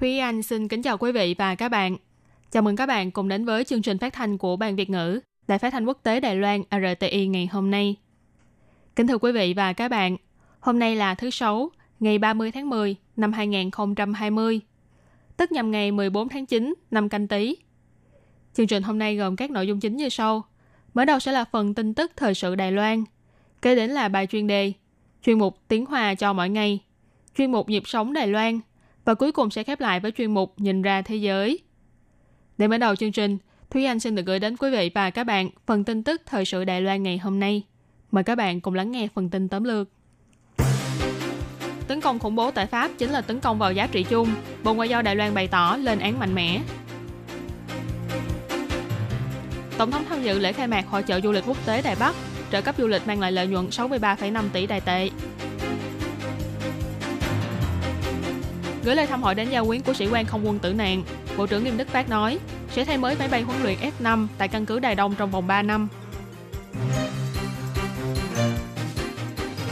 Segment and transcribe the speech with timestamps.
[0.00, 1.96] Thúy Anh xin kính chào quý vị và các bạn.
[2.50, 5.20] Chào mừng các bạn cùng đến với chương trình phát thanh của Ban Việt ngữ
[5.48, 7.96] Đài Phát thanh Quốc tế Đài Loan RTI ngày hôm nay.
[8.96, 10.16] Kính thưa quý vị và các bạn,
[10.60, 11.70] hôm nay là thứ Sáu,
[12.00, 14.60] ngày 30 tháng 10 năm 2020,
[15.36, 17.56] tức nhằm ngày 14 tháng 9 năm canh tí.
[18.54, 20.44] Chương trình hôm nay gồm các nội dung chính như sau.
[20.94, 23.04] Mở đầu sẽ là phần tin tức thời sự Đài Loan,
[23.62, 24.72] kế đến là bài chuyên đề,
[25.22, 26.78] chuyên mục tiếng Hòa cho mỗi ngày,
[27.36, 28.60] chuyên mục nhịp sống Đài Loan
[29.08, 31.58] và cuối cùng sẽ khép lại với chuyên mục nhìn ra thế giới.
[32.58, 33.38] Để mở đầu chương trình,
[33.70, 36.44] Thúy Anh xin được gửi đến quý vị và các bạn phần tin tức thời
[36.44, 37.62] sự Đài Loan ngày hôm nay.
[38.10, 39.88] Mời các bạn cùng lắng nghe phần tin tóm lược.
[41.86, 44.28] Tấn công khủng bố tại Pháp chính là tấn công vào giá trị chung.
[44.64, 46.60] Bộ Ngoại giao Đài Loan bày tỏ lên án mạnh mẽ.
[49.78, 52.14] Tổng thống tham dự lễ khai mạc hội trợ du lịch quốc tế Đài Bắc,
[52.52, 55.10] trợ cấp du lịch mang lại lợi nhuận 63,5 tỷ đài tệ.
[58.84, 61.02] Gửi lời thăm hỏi đến gia quyến của sĩ quan không quân tử nạn,
[61.36, 62.38] Bộ trưởng Nghiêm Đức Phát nói
[62.72, 65.46] sẽ thay mới máy bay huấn luyện F-5 tại căn cứ Đài Đông trong vòng
[65.46, 65.88] 3 năm.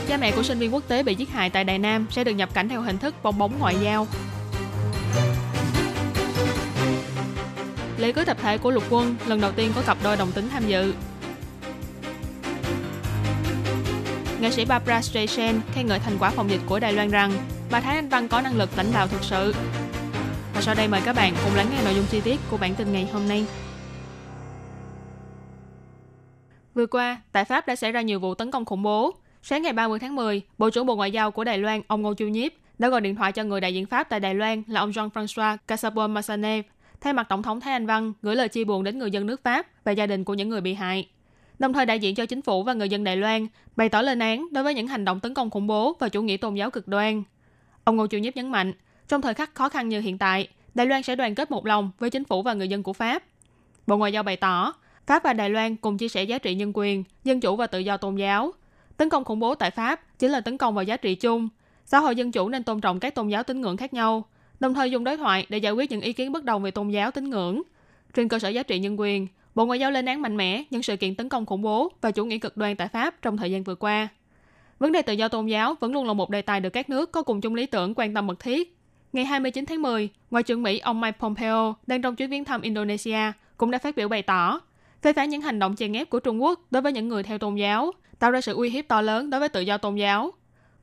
[0.07, 2.31] Cha mẹ của sinh viên quốc tế bị giết hại tại Đài Nam sẽ được
[2.31, 4.07] nhập cảnh theo hình thức bong bóng ngoại giao.
[7.97, 10.49] Lễ cưới tập thể của lục quân lần đầu tiên có cặp đôi đồng tính
[10.49, 10.93] tham dự.
[14.39, 17.31] Nghệ sĩ Barbara Streisand khen ngợi thành quả phòng dịch của Đài Loan rằng
[17.71, 19.53] bà Thái Anh Văn có năng lực lãnh đạo thực sự.
[20.53, 22.75] Và sau đây mời các bạn cùng lắng nghe nội dung chi tiết của bản
[22.75, 23.45] tin ngày hôm nay.
[26.73, 29.11] Vừa qua, tại Pháp đã xảy ra nhiều vụ tấn công khủng bố.
[29.43, 32.13] Sáng ngày 30 tháng 10, Bộ trưởng Bộ Ngoại giao của Đài Loan, ông Ngô
[32.13, 34.79] Chiêu Nhiếp, đã gọi điện thoại cho người đại diện Pháp tại Đài Loan là
[34.79, 36.65] ông Jean-François Casabon Massanev,
[37.01, 39.43] thay mặt Tổng thống Thái Anh Văn gửi lời chia buồn đến người dân nước
[39.43, 41.07] Pháp và gia đình của những người bị hại.
[41.59, 44.19] Đồng thời đại diện cho chính phủ và người dân Đài Loan bày tỏ lên
[44.19, 46.71] án đối với những hành động tấn công khủng bố và chủ nghĩa tôn giáo
[46.71, 47.23] cực đoan.
[47.87, 48.73] Ông Ngô Chiêu Nhiếp nhấn mạnh,
[49.07, 51.91] trong thời khắc khó khăn như hiện tại, Đài Loan sẽ đoàn kết một lòng
[51.99, 53.23] với chính phủ và người dân của Pháp.
[53.87, 54.73] Bộ Ngoại giao bày tỏ,
[55.05, 57.79] Pháp và Đài Loan cùng chia sẻ giá trị nhân quyền, dân chủ và tự
[57.79, 58.53] do tôn giáo.
[58.97, 61.49] Tấn công khủng bố tại Pháp chính là tấn công vào giá trị chung.
[61.85, 64.25] Xã hội dân chủ nên tôn trọng các tôn giáo tín ngưỡng khác nhau,
[64.59, 66.89] đồng thời dùng đối thoại để giải quyết những ý kiến bất đồng về tôn
[66.89, 67.61] giáo tín ngưỡng.
[68.13, 70.83] Trên cơ sở giá trị nhân quyền, Bộ Ngoại giao lên án mạnh mẽ những
[70.83, 73.51] sự kiện tấn công khủng bố và chủ nghĩa cực đoan tại Pháp trong thời
[73.51, 74.07] gian vừa qua.
[74.79, 77.11] Vấn đề tự do tôn giáo vẫn luôn là một đề tài được các nước
[77.11, 78.77] có cùng chung lý tưởng quan tâm mật thiết.
[79.13, 82.61] Ngày 29 tháng 10, Ngoại trưởng Mỹ ông Mike Pompeo đang trong chuyến viếng thăm
[82.61, 84.59] Indonesia cũng đã phát biểu bày tỏ
[85.01, 87.37] phê phán những hành động chèn ép của Trung Quốc đối với những người theo
[87.37, 90.31] tôn giáo, tạo ra sự uy hiếp to lớn đối với tự do tôn giáo.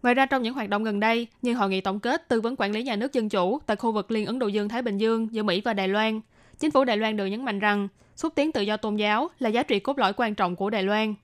[0.02, 2.56] Ngoài ra trong những hoạt động gần đây như hội nghị tổng kết tư vấn
[2.58, 4.98] quản lý nhà nước dân chủ tại khu vực Liên Ấn Độ Dương Thái Bình
[4.98, 6.20] Dương giữa Mỹ và Đài Loan,
[6.58, 9.48] chính phủ Đài Loan đều nhấn mạnh rằng xúc tiến tự do tôn giáo là
[9.48, 11.14] giá trị cốt lõi quan trọng của Đài Loan.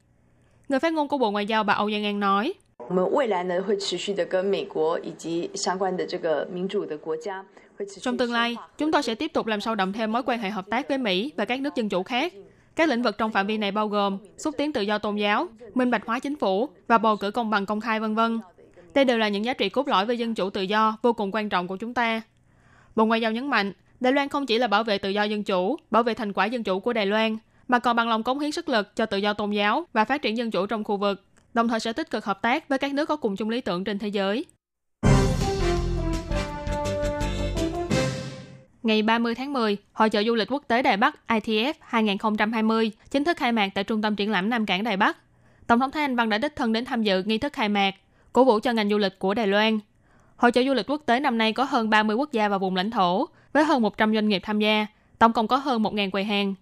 [0.70, 2.53] Người phát ngôn của Bộ Ngoại giao bà Âu Giang An nói.
[8.00, 10.50] Trong tương lai, chúng tôi sẽ tiếp tục làm sâu đậm thêm mối quan hệ
[10.50, 12.32] hợp tác với Mỹ và các nước dân chủ khác.
[12.76, 15.47] Các lĩnh vực trong phạm vi này bao gồm xúc tiến tự do tôn giáo,
[15.75, 18.41] minh bạch hóa chính phủ và bầu cử công bằng công khai vân vân.
[18.94, 21.30] Đây đều là những giá trị cốt lõi về dân chủ tự do vô cùng
[21.32, 22.22] quan trọng của chúng ta.
[22.97, 25.44] Bộ Ngoại giao nhấn mạnh, Đài Loan không chỉ là bảo vệ tự do dân
[25.44, 27.36] chủ, bảo vệ thành quả dân chủ của Đài Loan,
[27.70, 30.22] mà còn bằng lòng cống hiến sức lực cho tự do tôn giáo và phát
[30.22, 32.94] triển dân chủ trong khu vực, đồng thời sẽ tích cực hợp tác với các
[32.94, 34.44] nước có cùng chung lý tưởng trên thế giới.
[38.82, 43.25] Ngày 30 tháng 10, Hội trợ du lịch quốc tế Đài Bắc ITF 2020 chính
[43.25, 45.16] thức khai mạc tại Trung tâm triển lãm Nam Cảng Đài Bắc.
[45.66, 47.94] Tổng thống Thái Anh Văn đã đích thân đến tham dự nghi thức khai mạc,
[48.32, 49.78] cổ vũ cho ngành du lịch của Đài Loan.
[50.36, 52.76] Hội trợ du lịch quốc tế năm nay có hơn 30 quốc gia và vùng
[52.76, 54.86] lãnh thổ, với hơn 100 doanh nghiệp tham gia,
[55.18, 56.54] tổng cộng có hơn 1.000 quầy hàng.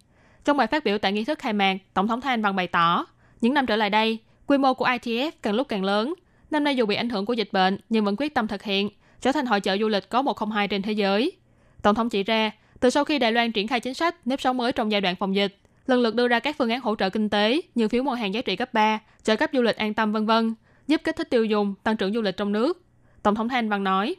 [0.49, 2.67] Trong bài phát biểu tại nghi thức khai mạc, Tổng thống Thái Anh Văn bày
[2.67, 3.05] tỏ,
[3.41, 4.17] những năm trở lại đây,
[4.47, 6.13] quy mô của ITF càng lúc càng lớn.
[6.51, 8.89] Năm nay dù bị ảnh hưởng của dịch bệnh nhưng vẫn quyết tâm thực hiện,
[9.21, 11.31] trở thành hội chợ du lịch có 102 trên thế giới.
[11.81, 14.57] Tổng thống chỉ ra, từ sau khi Đài Loan triển khai chính sách nếp sống
[14.57, 15.57] mới trong giai đoạn phòng dịch,
[15.87, 18.33] lần lượt đưa ra các phương án hỗ trợ kinh tế như phiếu mua hàng
[18.33, 20.55] giá trị cấp 3, trợ cấp du lịch an tâm vân vân,
[20.87, 22.81] giúp kích thích tiêu dùng, tăng trưởng du lịch trong nước.
[23.23, 24.15] Tổng thống Thanh Văn nói,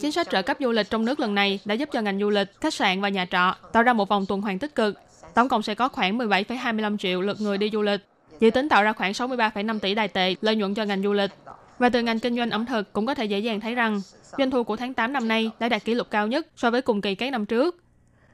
[0.00, 2.30] Chính sách trợ cấp du lịch trong nước lần này đã giúp cho ngành du
[2.30, 5.00] lịch, khách sạn và nhà trọ tạo ra một vòng tuần hoàn tích cực.
[5.34, 8.00] Tổng cộng sẽ có khoảng 17,25 triệu lượt người đi du lịch,
[8.40, 11.30] dự tính tạo ra khoảng 63,5 tỷ đài tệ lợi nhuận cho ngành du lịch.
[11.78, 14.00] Và từ ngành kinh doanh ẩm thực cũng có thể dễ dàng thấy rằng
[14.38, 16.82] doanh thu của tháng 8 năm nay đã đạt kỷ lục cao nhất so với
[16.82, 17.76] cùng kỳ các năm trước.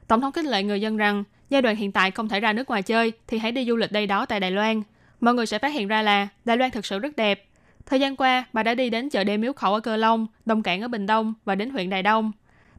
[0.07, 2.69] Tổng thống khích lệ người dân rằng giai đoạn hiện tại không thể ra nước
[2.69, 4.83] ngoài chơi thì hãy đi du lịch đây đó tại Đài Loan.
[5.21, 7.45] Mọi người sẽ phát hiện ra là Đài Loan thực sự rất đẹp,
[7.89, 10.63] Thời gian qua, bà đã đi đến chợ đêm miếu khẩu ở Cơ Long, Đông
[10.63, 12.31] Cảng ở Bình Đông và đến huyện Đài Đông.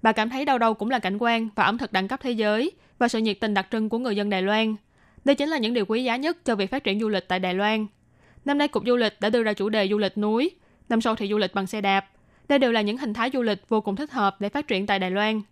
[0.02, 2.30] Bà cảm thấy đâu đâu cũng là cảnh quan và ẩm thực đẳng cấp thế
[2.30, 4.76] giới và sự nhiệt tình đặc trưng của người dân Đài Loan.
[5.24, 7.38] Đây chính là những điều quý giá nhất cho việc phát triển du lịch tại
[7.38, 7.86] Đài Loan.
[8.44, 10.50] Năm nay, Cục Du lịch đã đưa ra chủ đề du lịch núi,
[10.88, 12.06] năm sau thì du lịch bằng xe đạp.
[12.48, 14.86] Đây đều là những hình thái du lịch vô cùng thích hợp để phát triển
[14.86, 15.42] tại Đài Loan.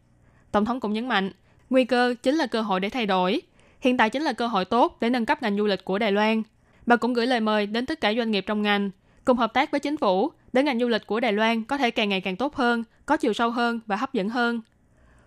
[0.53, 1.31] Tổng thống cũng nhấn mạnh,
[1.71, 3.41] nguy cơ chính là cơ hội để thay đổi.
[3.81, 6.13] Hiện tại chính là cơ hội tốt để nâng cấp ngành du lịch của Đài
[6.13, 6.43] Loan.
[6.87, 8.91] Bà cũng gửi lời mời đến tất cả doanh nghiệp trong ngành,
[9.27, 11.91] cùng hợp tác với chính phủ để ngành du lịch của Đài Loan có thể
[11.91, 14.61] càng ngày càng tốt hơn, có chiều sâu hơn và hấp dẫn hơn.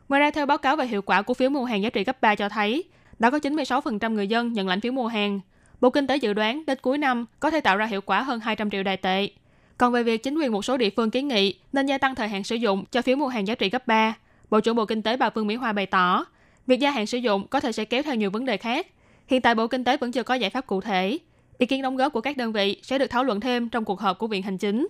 [0.10, 2.22] Ngoài ra, theo báo cáo về hiệu quả của phiếu mua hàng giá trị cấp
[2.22, 2.84] 3 cho thấy,
[3.20, 5.40] đã có 96% người dân nhận lãnh phiếu mua hàng.
[5.82, 8.40] Bộ Kinh tế dự đoán đến cuối năm có thể tạo ra hiệu quả hơn
[8.40, 9.30] 200 triệu đài tệ.
[9.78, 12.28] Còn về việc chính quyền một số địa phương kiến nghị nên gia tăng thời
[12.28, 14.14] hạn sử dụng cho phiếu mua hàng giá trị cấp 3,
[14.50, 16.26] Bộ trưởng Bộ Kinh tế bà Vương Mỹ Hoa bày tỏ,
[16.68, 18.88] việc gia hạn sử dụng có thể sẽ kéo theo nhiều vấn đề khác.
[19.28, 21.18] Hiện tại Bộ Kinh tế vẫn chưa có giải pháp cụ thể.
[21.60, 24.00] Ý kiến đóng góp của các đơn vị sẽ được thảo luận thêm trong cuộc
[24.00, 24.88] họp của Viện Hành Chính.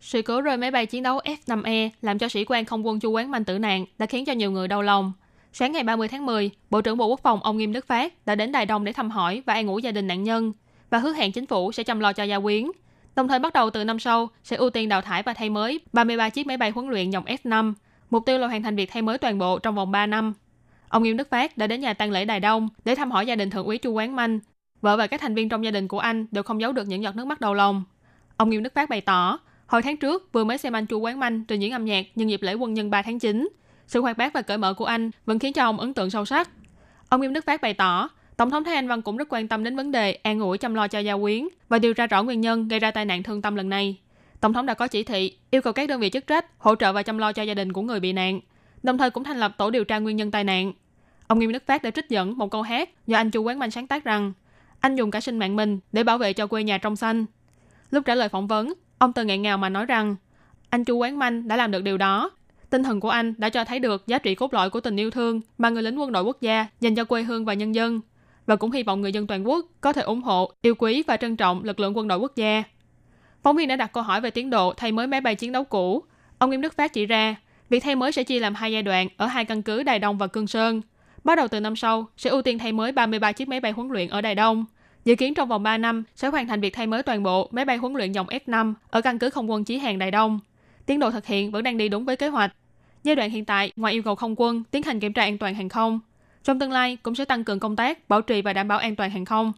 [0.00, 3.10] Sự cố rơi máy bay chiến đấu F-5E làm cho sĩ quan không quân Chu
[3.10, 5.12] Quán Manh tử nạn đã khiến cho nhiều người đau lòng.
[5.52, 8.34] Sáng ngày 30 tháng 10, Bộ trưởng Bộ Quốc phòng ông Nghiêm Đức Phát đã
[8.34, 10.52] đến Đài Đông để thăm hỏi và an ủi gia đình nạn nhân
[10.90, 12.66] và hứa hẹn chính phủ sẽ chăm lo cho gia quyến.
[13.16, 15.80] Đồng thời bắt đầu từ năm sau sẽ ưu tiên đào thải và thay mới
[15.92, 17.72] 33 chiếc máy bay huấn luyện dòng F5.
[18.10, 20.34] Mục tiêu là hoàn thành việc thay mới toàn bộ trong vòng 3 năm.
[20.94, 23.36] Ông Nghiêm Đức Phát đã đến nhà tang lễ Đài Đông để thăm hỏi gia
[23.36, 24.40] đình thượng úy Chu Quán Manh.
[24.80, 27.02] Vợ và các thành viên trong gia đình của anh đều không giấu được những
[27.02, 27.84] giọt nước mắt đầu lòng.
[28.36, 31.20] Ông Nghiêm Đức Phát bày tỏ, hồi tháng trước vừa mới xem anh Chu Quán
[31.20, 33.48] Manh trình diễn âm nhạc nhân dịp lễ quân nhân 3 tháng 9.
[33.86, 36.24] Sự hoạt bát và cởi mở của anh vẫn khiến cho ông ấn tượng sâu
[36.24, 36.50] sắc.
[37.08, 39.64] Ông Nghiêm Đức Phát bày tỏ, Tổng thống Thái Anh Văn cũng rất quan tâm
[39.64, 42.40] đến vấn đề an ủi chăm lo cho gia quyến và điều tra rõ nguyên
[42.40, 43.96] nhân gây ra tai nạn thương tâm lần này.
[44.40, 46.92] Tổng thống đã có chỉ thị yêu cầu các đơn vị chức trách hỗ trợ
[46.92, 48.40] và chăm lo cho gia đình của người bị nạn,
[48.82, 50.72] đồng thời cũng thành lập tổ điều tra nguyên nhân tai nạn.
[51.26, 53.70] Ông Nghiêm Đức Phát đã trích dẫn một câu hát do anh Chu Quán Manh
[53.70, 54.32] sáng tác rằng
[54.80, 57.24] anh dùng cả sinh mạng mình để bảo vệ cho quê nhà trong xanh.
[57.90, 60.16] Lúc trả lời phỏng vấn, ông từ nghẹn ngào mà nói rằng
[60.70, 62.30] anh Chu Quán Manh đã làm được điều đó.
[62.70, 65.10] Tinh thần của anh đã cho thấy được giá trị cốt lõi của tình yêu
[65.10, 68.00] thương mà người lính quân đội quốc gia dành cho quê hương và nhân dân
[68.46, 71.16] và cũng hy vọng người dân toàn quốc có thể ủng hộ, yêu quý và
[71.16, 72.62] trân trọng lực lượng quân đội quốc gia.
[73.42, 75.64] Phóng viên đã đặt câu hỏi về tiến độ thay mới máy bay chiến đấu
[75.64, 76.02] cũ.
[76.38, 77.36] Ông Nghiêm Đức Phát chỉ ra,
[77.68, 80.18] việc thay mới sẽ chia làm hai giai đoạn ở hai căn cứ Đài Đông
[80.18, 80.82] và Cương Sơn.
[81.24, 83.88] Bắt đầu từ năm sau, sẽ ưu tiên thay mới 33 chiếc máy bay huấn
[83.88, 84.64] luyện ở Đài Đông.
[85.04, 87.64] Dự kiến trong vòng 3 năm sẽ hoàn thành việc thay mới toàn bộ máy
[87.64, 90.40] bay huấn luyện dòng F5 ở căn cứ không quân Chí Hàng Đài Đông.
[90.86, 92.52] Tiến độ thực hiện vẫn đang đi đúng với kế hoạch.
[93.04, 95.54] Giai đoạn hiện tại, ngoài yêu cầu không quân tiến hành kiểm tra an toàn
[95.54, 96.00] hàng không,
[96.44, 98.96] trong tương lai cũng sẽ tăng cường công tác bảo trì và đảm bảo an
[98.96, 99.52] toàn hàng không.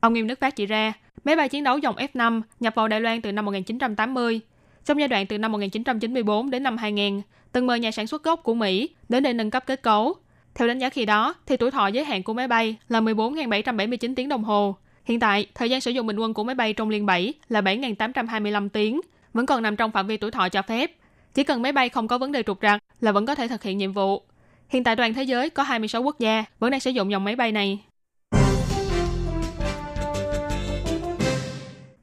[0.00, 0.92] Ông Nghiêm Đức Phát chỉ ra,
[1.24, 4.40] máy bay chiến đấu dòng F5 nhập vào Đài Loan từ năm 1980.
[4.84, 7.20] Trong giai đoạn từ năm 1994 đến năm 2000,
[7.52, 10.16] từng mời nhà sản xuất gốc của Mỹ đến để nâng cấp kết cấu.
[10.58, 14.14] Theo đánh giá khi đó, thì tuổi thọ giới hạn của máy bay là 14.779
[14.14, 14.76] tiếng đồng hồ.
[15.04, 17.60] Hiện tại, thời gian sử dụng bình quân của máy bay trong liên 7 là
[17.60, 19.00] 7.825 tiếng,
[19.32, 20.92] vẫn còn nằm trong phạm vi tuổi thọ cho phép.
[21.34, 23.62] Chỉ cần máy bay không có vấn đề trục trặc là vẫn có thể thực
[23.62, 24.22] hiện nhiệm vụ.
[24.68, 27.36] Hiện tại toàn thế giới có 26 quốc gia vẫn đang sử dụng dòng máy
[27.36, 27.78] bay này.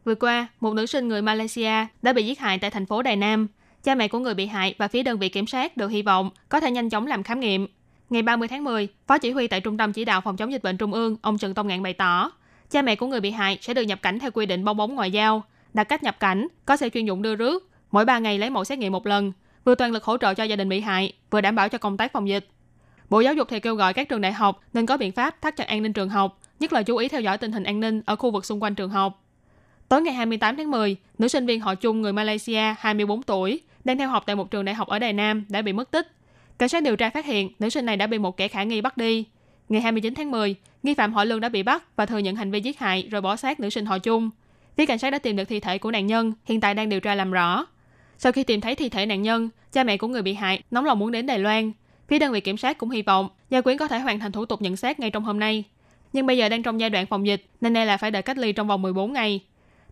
[0.06, 3.16] Vừa qua, một nữ sinh người Malaysia đã bị giết hại tại thành phố Đài
[3.16, 3.48] Nam.
[3.84, 6.30] Cha mẹ của người bị hại và phía đơn vị kiểm sát đều hy vọng
[6.50, 7.68] có thể nhanh chóng làm khám nghiệm.
[8.10, 10.64] Ngày 30 tháng 10, Phó chỉ huy tại Trung tâm Chỉ đạo Phòng chống dịch
[10.64, 12.32] bệnh Trung ương, ông Trần Tông Ngạn bày tỏ,
[12.70, 14.96] cha mẹ của người bị hại sẽ được nhập cảnh theo quy định bong bóng
[14.96, 15.44] ngoại giao,
[15.74, 18.64] đặt cách nhập cảnh, có xe chuyên dụng đưa rước, mỗi 3 ngày lấy mẫu
[18.64, 19.32] xét nghiệm một lần,
[19.66, 21.98] vừa toàn lực hỗ trợ cho gia đình bị hại, vừa đảm bảo cho công
[21.98, 22.48] tác phòng dịch.
[23.10, 25.56] Bộ Giáo dục thì kêu gọi các trường đại học nên có biện pháp thắt
[25.56, 28.02] chặt an ninh trường học, nhất là chú ý theo dõi tình hình an ninh
[28.06, 29.24] ở khu vực xung quanh trường học.
[29.90, 33.98] Tối ngày 28 tháng 10, nữ sinh viên họ Chung người Malaysia 24 tuổi đang
[33.98, 36.15] theo học tại một trường đại học ở Đài Nam đã bị mất tích.
[36.58, 38.82] Cảnh sát điều tra phát hiện nữ sinh này đã bị một kẻ khả nghi
[38.82, 39.26] bắt đi.
[39.70, 42.52] Ngày 29 tháng 10, nghi phạm họ Lương đã bị bắt và thừa nhận hành
[42.52, 44.30] vi giết hại rồi bỏ xác nữ sinh họ Chung.
[44.78, 47.00] Phía cảnh sát đã tìm được thi thể của nạn nhân, hiện tại đang điều
[47.00, 47.66] tra làm rõ.
[48.18, 50.86] Sau khi tìm thấy thi thể nạn nhân, cha mẹ của người bị hại nóng
[50.86, 51.72] lòng muốn đến Đài Loan,
[52.08, 54.46] Phía đơn vị kiểm sát cũng hy vọng gia quyến có thể hoàn thành thủ
[54.46, 55.64] tục nhận xét ngay trong hôm nay.
[56.14, 58.38] Nhưng bây giờ đang trong giai đoạn phòng dịch nên đây là phải đợi cách
[58.38, 59.40] ly trong vòng 14 ngày.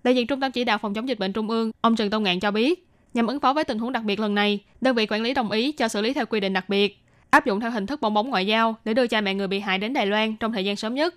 [0.04, 2.24] Đại diện Trung tâm Chỉ đạo Phòng chống dịch bệnh Trung ương, ông Trần Tông
[2.24, 5.06] Ngạn cho biết, nhằm ứng phó với tình huống đặc biệt lần này, đơn vị
[5.06, 7.72] quản lý đồng ý cho xử lý theo quy định đặc biệt, áp dụng theo
[7.72, 10.06] hình thức bong bóng ngoại giao để đưa cha mẹ người bị hại đến Đài
[10.06, 11.16] Loan trong thời gian sớm nhất.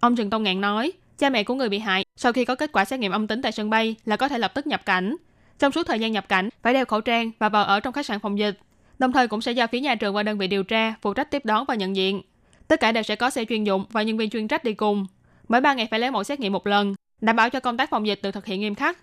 [0.00, 2.72] Ông Trần Tông Ngạn nói, cha mẹ của người bị hại sau khi có kết
[2.72, 5.16] quả xét nghiệm âm tính tại sân bay là có thể lập tức nhập cảnh.
[5.58, 8.06] Trong suốt thời gian nhập cảnh, phải đeo khẩu trang và vào ở trong khách
[8.06, 8.58] sạn phòng dịch
[9.00, 11.30] đồng thời cũng sẽ giao phía nhà trường và đơn vị điều tra phụ trách
[11.30, 12.22] tiếp đón và nhận diện.
[12.68, 15.06] Tất cả đều sẽ có xe chuyên dụng và nhân viên chuyên trách đi cùng.
[15.48, 17.90] Mỗi 3 ngày phải lấy mẫu xét nghiệm một lần, đảm bảo cho công tác
[17.90, 18.98] phòng dịch được thực hiện nghiêm khắc.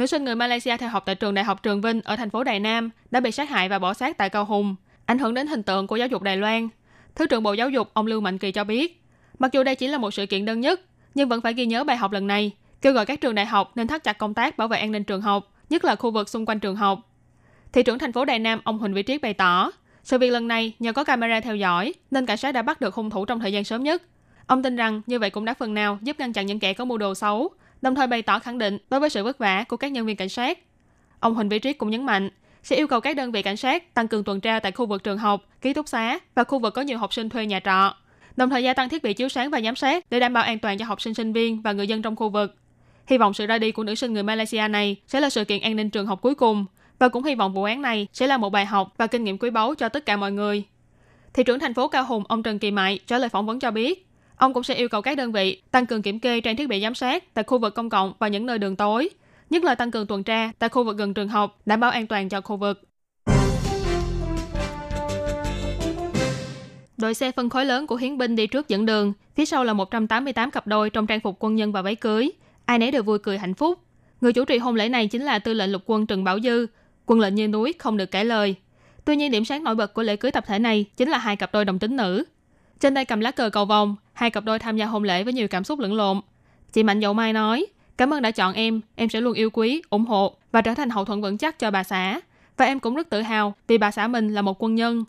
[0.00, 2.44] Nữ sinh người Malaysia theo học tại trường Đại học Trường Vinh ở thành phố
[2.44, 4.76] Đài Nam đã bị sát hại và bỏ xác tại Cao Hùng,
[5.06, 6.68] ảnh hưởng đến hình tượng của giáo dục Đài Loan.
[7.14, 9.02] Thứ trưởng Bộ Giáo dục ông Lưu Mạnh Kỳ cho biết,
[9.38, 10.80] mặc dù đây chỉ là một sự kiện đơn nhất,
[11.14, 12.52] nhưng vẫn phải ghi nhớ bài học lần này,
[12.82, 15.04] kêu gọi các trường đại học nên thắt chặt công tác bảo vệ an ninh
[15.04, 17.00] trường học, nhất là khu vực xung quanh trường học.
[17.72, 19.70] Thị trưởng thành phố Đài Nam ông Huỳnh Vĩ Triết bày tỏ,
[20.02, 22.94] sự việc lần này nhờ có camera theo dõi nên cảnh sát đã bắt được
[22.94, 24.02] hung thủ trong thời gian sớm nhất.
[24.46, 26.84] Ông tin rằng như vậy cũng đã phần nào giúp ngăn chặn những kẻ có
[26.84, 27.50] mưu đồ xấu,
[27.82, 30.16] đồng thời bày tỏ khẳng định đối với sự vất vả của các nhân viên
[30.16, 30.58] cảnh sát.
[31.20, 32.30] Ông Huỳnh Vĩ Triết cũng nhấn mạnh
[32.62, 35.04] sẽ yêu cầu các đơn vị cảnh sát tăng cường tuần tra tại khu vực
[35.04, 37.94] trường học, ký túc xá và khu vực có nhiều học sinh thuê nhà trọ,
[38.36, 40.58] đồng thời gia tăng thiết bị chiếu sáng và giám sát để đảm bảo an
[40.58, 42.56] toàn cho học sinh sinh viên và người dân trong khu vực.
[43.06, 45.60] Hy vọng sự ra đi của nữ sinh người Malaysia này sẽ là sự kiện
[45.60, 46.66] an ninh trường học cuối cùng
[46.98, 49.38] và cũng hy vọng vụ án này sẽ là một bài học và kinh nghiệm
[49.38, 50.64] quý báu cho tất cả mọi người.
[51.32, 53.70] Thị trưởng thành phố Cao Hùng ông Trần Kỳ Mại trả lời phỏng vấn cho
[53.70, 54.09] biết,
[54.40, 56.80] ông cũng sẽ yêu cầu các đơn vị tăng cường kiểm kê trang thiết bị
[56.82, 59.08] giám sát tại khu vực công cộng và những nơi đường tối,
[59.50, 62.06] nhất là tăng cường tuần tra tại khu vực gần trường học, đảm bảo an
[62.06, 62.82] toàn cho khu vực.
[66.96, 69.72] Đội xe phân khối lớn của hiến binh đi trước dẫn đường, phía sau là
[69.72, 72.30] 188 cặp đôi trong trang phục quân nhân và váy cưới.
[72.64, 73.78] Ai nấy đều vui cười hạnh phúc.
[74.20, 76.66] Người chủ trì hôn lễ này chính là tư lệnh lục quân Trần Bảo Dư,
[77.06, 78.54] quân lệnh như núi không được kể lời.
[79.04, 81.36] Tuy nhiên điểm sáng nổi bật của lễ cưới tập thể này chính là hai
[81.36, 82.24] cặp đôi đồng tính nữ.
[82.80, 85.32] Trên tay cầm lá cờ cầu vồng, hai cặp đôi tham gia hôn lễ với
[85.32, 86.20] nhiều cảm xúc lẫn lộn.
[86.72, 89.82] Chị Mạnh Dậu Mai nói, cảm ơn đã chọn em, em sẽ luôn yêu quý,
[89.90, 92.20] ủng hộ và trở thành hậu thuẫn vững chắc cho bà xã.
[92.56, 95.04] Và em cũng rất tự hào vì bà xã mình là một quân nhân.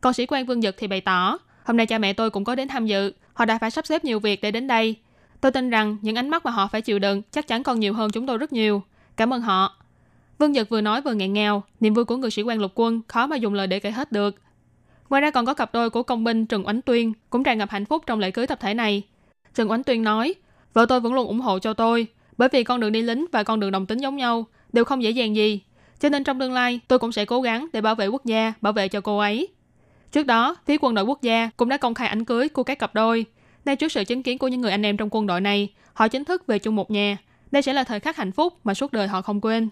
[0.00, 2.54] Còn sĩ quan Vương Dực thì bày tỏ, hôm nay cha mẹ tôi cũng có
[2.54, 4.96] đến tham dự, họ đã phải sắp xếp nhiều việc để đến đây.
[5.40, 7.94] Tôi tin rằng những ánh mắt mà họ phải chịu đựng chắc chắn còn nhiều
[7.94, 8.82] hơn chúng tôi rất nhiều.
[9.16, 9.76] Cảm ơn họ.
[10.38, 13.00] Vương Nhật vừa nói vừa nghẹn ngào, niềm vui của người sĩ quan lục quân
[13.08, 14.34] khó mà dùng lời để kể hết được.
[15.10, 17.70] Ngoài ra còn có cặp đôi của công binh Trần Oánh Tuyên cũng tràn ngập
[17.70, 19.02] hạnh phúc trong lễ cưới tập thể này.
[19.54, 20.34] Trần Oánh Tuyên nói,
[20.72, 23.42] vợ tôi vẫn luôn ủng hộ cho tôi, bởi vì con đường đi lính và
[23.42, 25.60] con đường đồng tính giống nhau, đều không dễ dàng gì.
[26.00, 28.52] Cho nên trong tương lai, tôi cũng sẽ cố gắng để bảo vệ quốc gia,
[28.60, 29.48] bảo vệ cho cô ấy.
[30.12, 32.78] Trước đó, phía quân đội quốc gia cũng đã công khai ảnh cưới của các
[32.78, 33.24] cặp đôi.
[33.64, 36.08] Nay trước sự chứng kiến của những người anh em trong quân đội này, họ
[36.08, 37.16] chính thức về chung một nhà.
[37.50, 39.68] Đây sẽ là thời khắc hạnh phúc mà suốt đời họ không quên.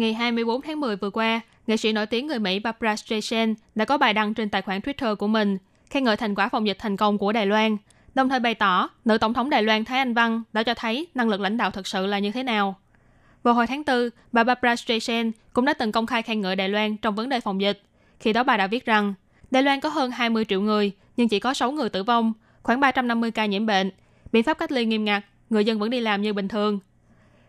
[0.00, 3.84] Ngày 24 tháng 10 vừa qua, nghệ sĩ nổi tiếng người Mỹ Barbara Streisand đã
[3.84, 5.58] có bài đăng trên tài khoản Twitter của mình
[5.90, 7.76] khen ngợi thành quả phòng dịch thành công của Đài Loan,
[8.14, 11.06] đồng thời bày tỏ nữ tổng thống Đài Loan Thái Anh Văn đã cho thấy
[11.14, 12.74] năng lực lãnh đạo thực sự là như thế nào.
[13.42, 16.68] Vào hồi tháng 4, bà Barbara Streisand cũng đã từng công khai khen ngợi Đài
[16.68, 17.82] Loan trong vấn đề phòng dịch.
[18.20, 19.14] Khi đó bà đã viết rằng,
[19.50, 22.80] Đài Loan có hơn 20 triệu người, nhưng chỉ có 6 người tử vong, khoảng
[22.80, 23.90] 350 ca nhiễm bệnh.
[24.32, 26.80] Biện pháp cách ly nghiêm ngặt, người dân vẫn đi làm như bình thường.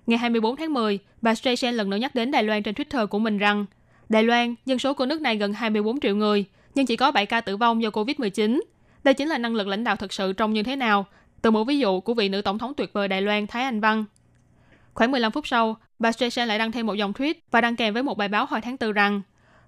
[0.07, 3.19] Ngày 24 tháng 10, bà Streisand lần nữa nhắc đến Đài Loan trên Twitter của
[3.19, 3.65] mình rằng,
[4.09, 7.25] Đài Loan, dân số của nước này gần 24 triệu người, nhưng chỉ có 7
[7.25, 8.61] ca tử vong do COVID-19.
[9.03, 11.05] Đây chính là năng lực lãnh đạo thực sự trông như thế nào,
[11.41, 13.79] từ một ví dụ của vị nữ tổng thống tuyệt vời Đài Loan Thái Anh
[13.79, 14.05] Văn.
[14.93, 17.93] Khoảng 15 phút sau, bà Streisand lại đăng thêm một dòng tweet và đăng kèm
[17.93, 19.21] với một bài báo hồi tháng 4 rằng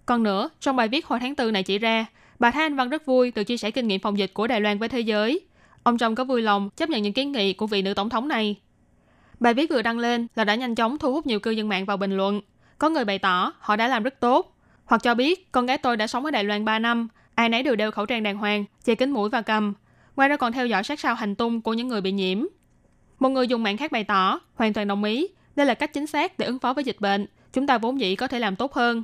[0.06, 2.06] còn nữa, trong bài viết hồi tháng 4 này chỉ ra,
[2.40, 4.62] bà Thái Anh Văn rất vui từ chia sẻ kinh nghiệm phòng dịch của Đài
[4.62, 5.40] Loan với thế giới.
[5.84, 8.28] Ông Trump có vui lòng chấp nhận những kiến nghị của vị nữ tổng thống
[8.28, 8.56] này.
[9.44, 11.86] Bài viết vừa đăng lên là đã nhanh chóng thu hút nhiều cư dân mạng
[11.86, 12.42] vào bình luận.
[12.78, 15.98] Có người bày tỏ họ đã làm rất tốt, hoặc cho biết con gái tôi
[15.98, 18.66] đã sống ở Đài Loan 3 năm, ai nấy đều đeo khẩu trang đàng hoàng,
[18.86, 19.74] che kính mũi và cầm.
[20.16, 22.46] Ngoài ra còn theo dõi sát sao hành tung của những người bị nhiễm.
[23.20, 26.08] Một người dùng mạng khác bày tỏ, hoàn toàn đồng ý, đây là cách chính
[26.08, 28.74] xác để ứng phó với dịch bệnh, chúng ta vốn dĩ có thể làm tốt
[28.74, 29.04] hơn.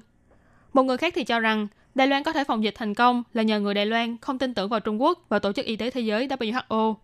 [0.74, 3.44] Một người khác thì cho rằng Đài Loan có thể phòng dịch thành công là
[3.44, 5.90] nhờ người Đài Loan không tin tưởng vào Trung Quốc và Tổ chức Y tế
[5.90, 6.96] Thế giới WHO.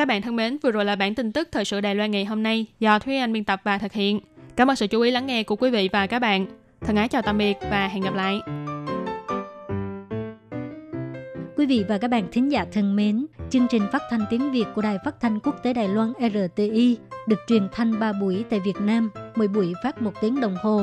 [0.00, 2.24] Các bạn thân mến, vừa rồi là bản tin tức thời sự Đài Loan ngày
[2.24, 4.20] hôm nay do Thúy Anh biên tập và thực hiện.
[4.56, 6.46] Cảm ơn sự chú ý lắng nghe của quý vị và các bạn.
[6.80, 8.40] Thân ái chào tạm biệt và hẹn gặp lại.
[11.56, 14.64] Quý vị và các bạn thính giả thân mến, chương trình phát thanh tiếng Việt
[14.74, 16.96] của Đài Phát thanh Quốc tế Đài Loan RTI
[17.28, 20.82] được truyền thanh 3 buổi tại Việt Nam, mỗi buổi phát một tiếng đồng hồ.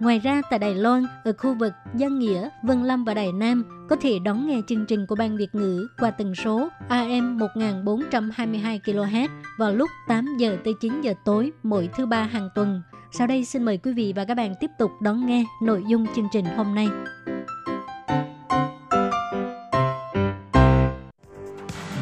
[0.00, 3.64] Ngoài ra tại Đài Loan, ở khu vực Giang Nghĩa, Vân Lâm và Đài Nam
[3.88, 8.80] có thể đón nghe chương trình của Ban Việt ngữ qua tần số AM 1422
[8.84, 9.28] kHz
[9.58, 12.82] vào lúc 8 giờ tới 9 giờ tối mỗi thứ ba hàng tuần.
[13.12, 16.06] Sau đây xin mời quý vị và các bạn tiếp tục đón nghe nội dung
[16.16, 16.88] chương trình hôm nay.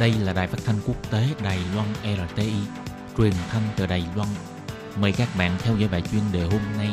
[0.00, 2.52] Đây là đài phát thanh quốc tế Đài Loan RTI,
[3.18, 4.28] truyền thanh từ Đài Loan.
[5.00, 6.88] Mời các bạn theo dõi bài chuyên đề hôm nay.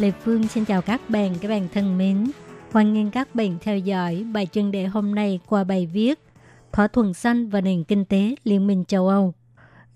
[0.00, 2.30] Lê Phương xin chào các bạn, các bạn thân mến.
[2.72, 6.20] Hoan nghênh các bạn theo dõi bài chuyên đề hôm nay qua bài viết
[6.72, 9.34] Thỏa thuận xanh và nền kinh tế Liên minh châu Âu.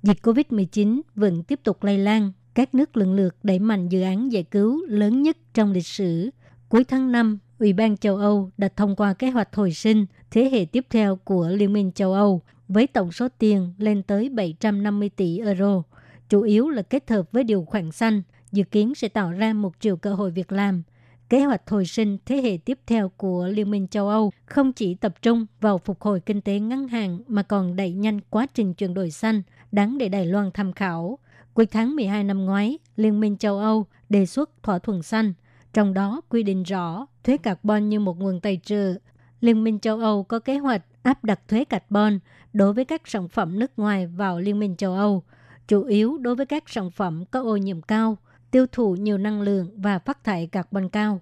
[0.03, 4.33] Dịch COVID-19 vẫn tiếp tục lây lan, các nước lần lượt đẩy mạnh dự án
[4.33, 6.31] giải cứu lớn nhất trong lịch sử.
[6.69, 10.51] Cuối tháng 5, Ủy ban châu Âu đã thông qua kế hoạch hồi sinh thế
[10.53, 15.09] hệ tiếp theo của Liên minh châu Âu với tổng số tiền lên tới 750
[15.17, 15.83] tỷ euro,
[16.29, 19.73] chủ yếu là kết hợp với điều khoản xanh, dự kiến sẽ tạo ra một
[19.81, 20.83] triệu cơ hội việc làm.
[21.29, 24.95] Kế hoạch hồi sinh thế hệ tiếp theo của Liên minh châu Âu không chỉ
[24.95, 28.75] tập trung vào phục hồi kinh tế ngắn hạn mà còn đẩy nhanh quá trình
[28.75, 29.43] chuyển đổi xanh,
[29.73, 31.19] đáng để Đài Loan tham khảo.
[31.55, 35.33] Cuối tháng 12 năm ngoái, Liên minh châu Âu đề xuất thỏa thuận xanh,
[35.73, 38.95] trong đó quy định rõ thuế carbon như một nguồn tài trợ.
[39.41, 42.19] Liên minh châu Âu có kế hoạch áp đặt thuế carbon
[42.53, 45.23] đối với các sản phẩm nước ngoài vào Liên minh châu Âu,
[45.69, 48.17] chủ yếu đối với các sản phẩm có ô nhiễm cao,
[48.53, 51.21] tiêu thụ nhiều năng lượng và phát thải carbon cao.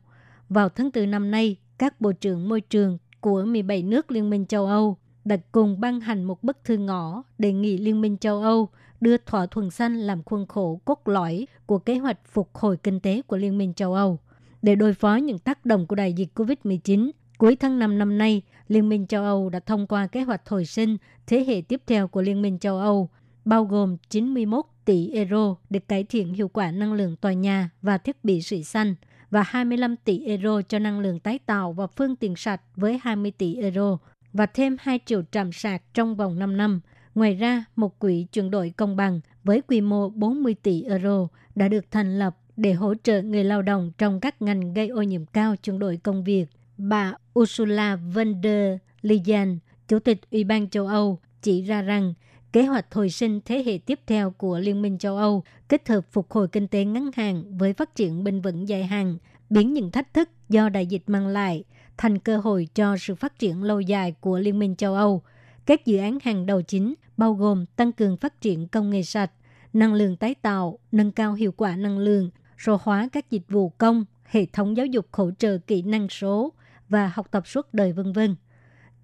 [0.49, 4.47] Vào tháng 4 năm nay, các bộ trưởng môi trường của 17 nước Liên minh
[4.47, 8.43] châu Âu đã cùng ban hành một bức thư ngõ đề nghị Liên minh châu
[8.43, 8.69] Âu
[9.01, 13.01] đưa thỏa thuận xanh làm khuôn khổ cốt lõi của kế hoạch phục hồi kinh
[13.01, 14.19] tế của Liên minh châu Âu.
[14.63, 18.43] Để đối phó những tác động của đại dịch COVID-19, cuối tháng 5 năm nay,
[18.69, 20.97] Liên minh châu Âu đã thông qua kế hoạch hồi sinh
[21.27, 23.09] thế hệ tiếp theo của Liên minh châu Âu,
[23.45, 27.99] bao gồm 91 tỷ euro để cải thiện hiệu quả năng lượng tòa nhà và
[27.99, 28.95] thiết bị sưởi xanh
[29.31, 33.31] và 25 tỷ euro cho năng lượng tái tạo và phương tiện sạch với 20
[33.39, 33.99] tỷ euro
[34.33, 36.81] và thêm 2 triệu trạm sạc trong vòng 5 năm.
[37.15, 41.69] Ngoài ra, một quỹ chuyển đổi công bằng với quy mô 40 tỷ euro đã
[41.69, 45.27] được thành lập để hỗ trợ người lao động trong các ngành gây ô nhiễm
[45.27, 46.47] cao chuyển đổi công việc.
[46.77, 49.59] Bà Ursula von der Leyen,
[49.89, 52.15] Chủ tịch Ủy ban châu Âu, chỉ ra rằng
[52.53, 56.01] kế hoạch hồi sinh thế hệ tiếp theo của Liên minh châu Âu kết hợp
[56.13, 59.19] phục hồi kinh tế ngắn hạn với phát triển bền vững dài hạn,
[59.51, 61.65] biến những thách thức do đại dịch mang lại
[61.97, 65.23] thành cơ hội cho sự phát triển lâu dài của Liên minh châu Âu.
[65.67, 69.33] Các dự án hàng đầu chính bao gồm tăng cường phát triển công nghệ sạch,
[69.73, 73.69] năng lượng tái tạo, nâng cao hiệu quả năng lượng, số hóa các dịch vụ
[73.69, 76.53] công, hệ thống giáo dục hỗ trợ kỹ năng số
[76.89, 78.37] và học tập suốt đời vân vân.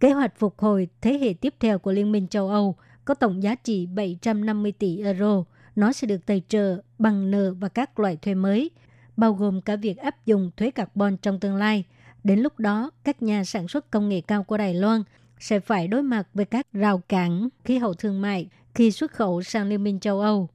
[0.00, 3.42] Kế hoạch phục hồi thế hệ tiếp theo của Liên minh châu Âu có tổng
[3.42, 5.44] giá trị 750 tỷ euro.
[5.76, 8.70] Nó sẽ được tài trợ bằng nợ và các loại thuế mới,
[9.16, 11.84] bao gồm cả việc áp dụng thuế carbon trong tương lai.
[12.24, 15.02] Đến lúc đó, các nhà sản xuất công nghệ cao của Đài Loan
[15.38, 19.42] sẽ phải đối mặt với các rào cản khí hậu thương mại khi xuất khẩu
[19.42, 20.48] sang Liên minh châu Âu.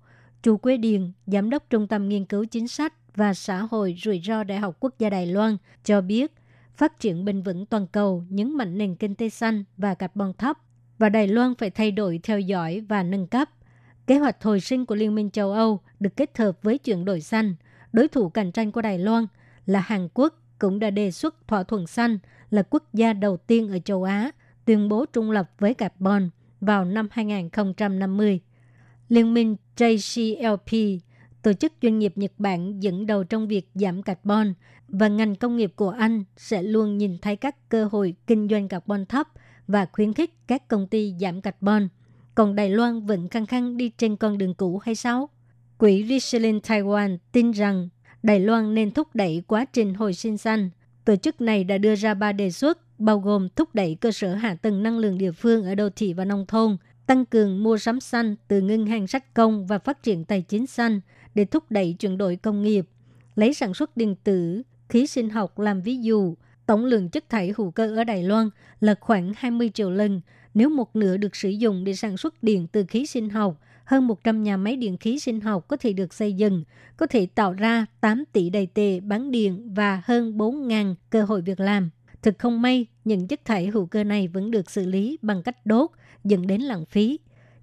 [0.43, 4.21] Chu Quế Điền, Giám đốc Trung tâm Nghiên cứu Chính sách và Xã hội Rủi
[4.25, 6.33] ro Đại học Quốc gia Đài Loan cho biết,
[6.75, 10.57] phát triển bền vững toàn cầu nhấn mạnh nền kinh tế xanh và carbon thấp
[11.01, 13.49] và Đài Loan phải thay đổi theo dõi và nâng cấp.
[14.07, 17.21] Kế hoạch hồi sinh của Liên minh châu Âu được kết hợp với chuyển đổi
[17.21, 17.55] xanh.
[17.93, 19.27] Đối thủ cạnh tranh của Đài Loan
[19.65, 22.17] là Hàn Quốc cũng đã đề xuất thỏa thuận xanh
[22.49, 24.31] là quốc gia đầu tiên ở châu Á
[24.65, 28.39] tuyên bố trung lập với carbon vào năm 2050.
[29.09, 30.99] Liên minh JCLP,
[31.41, 34.53] tổ chức doanh nghiệp Nhật Bản dẫn đầu trong việc giảm carbon
[34.87, 38.67] và ngành công nghiệp của Anh sẽ luôn nhìn thấy các cơ hội kinh doanh
[38.67, 39.27] carbon thấp
[39.67, 41.87] và khuyến khích các công ty giảm carbon.
[42.35, 45.29] Còn Đài Loan vẫn khăng khăng đi trên con đường cũ hay sao?
[45.77, 47.89] Quỹ Resilient Taiwan tin rằng
[48.23, 50.69] Đài Loan nên thúc đẩy quá trình hồi sinh xanh.
[51.05, 54.35] Tổ chức này đã đưa ra ba đề xuất bao gồm thúc đẩy cơ sở
[54.35, 57.77] hạ tầng năng lượng địa phương ở đô thị và nông thôn, tăng cường mua
[57.77, 61.01] sắm xanh từ ngân hàng sách công và phát triển tài chính xanh
[61.35, 62.87] để thúc đẩy chuyển đổi công nghiệp,
[63.35, 66.35] lấy sản xuất điện tử, khí sinh học làm ví dụ,
[66.71, 68.49] tổng lượng chất thải hữu cơ ở Đài Loan
[68.81, 70.21] là khoảng 20 triệu lần.
[70.53, 74.07] Nếu một nửa được sử dụng để sản xuất điện từ khí sinh học, hơn
[74.07, 76.63] 100 nhà máy điện khí sinh học có thể được xây dựng,
[76.97, 81.41] có thể tạo ra 8 tỷ đầy tệ bán điện và hơn 4.000 cơ hội
[81.41, 81.89] việc làm.
[82.21, 85.65] Thực không may, những chất thải hữu cơ này vẫn được xử lý bằng cách
[85.65, 85.91] đốt,
[86.23, 87.19] dẫn đến lãng phí.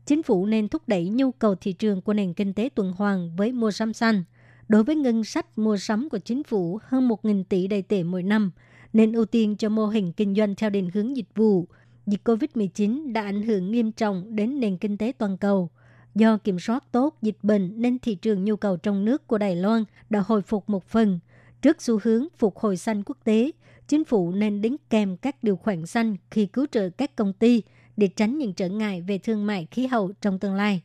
[0.07, 3.37] Chính phủ nên thúc đẩy nhu cầu thị trường của nền kinh tế tuần hoàn
[3.37, 4.25] với mua sắm xanh.
[4.69, 8.23] Đối với ngân sách mua sắm của chính phủ hơn 1.000 tỷ đầy tệ mỗi
[8.23, 8.51] năm,
[8.93, 11.69] nên ưu tiên cho mô hình kinh doanh theo định hướng dịch vụ.
[12.07, 15.71] Dịch COVID-19 đã ảnh hưởng nghiêm trọng đến nền kinh tế toàn cầu.
[16.15, 19.57] Do kiểm soát tốt dịch bệnh nên thị trường nhu cầu trong nước của Đài
[19.57, 21.19] Loan đã hồi phục một phần.
[21.63, 23.51] Trước xu hướng phục hồi xanh quốc tế,
[23.89, 27.63] chính phủ nên đính kèm các điều khoản xanh khi cứu trợ các công ty
[27.97, 30.83] để tránh những trở ngại về thương mại khí hậu trong tương lai.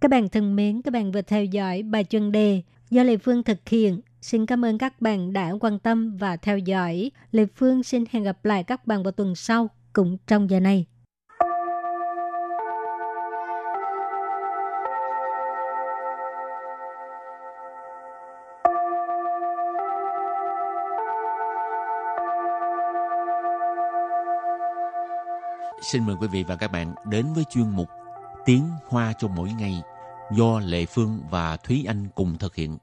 [0.00, 3.42] Các bạn thân mến, các bạn vừa theo dõi bài chuyên đề do Lê Phương
[3.42, 4.00] thực hiện.
[4.24, 7.10] Xin cảm ơn các bạn đã quan tâm và theo dõi.
[7.32, 10.86] Lê Phương xin hẹn gặp lại các bạn vào tuần sau, cũng trong giờ này.
[25.82, 27.88] Xin mời quý vị và các bạn đến với chuyên mục
[28.44, 29.82] Tiếng Hoa cho mỗi ngày
[30.32, 32.78] do Lệ Phương và Thúy Anh cùng thực hiện.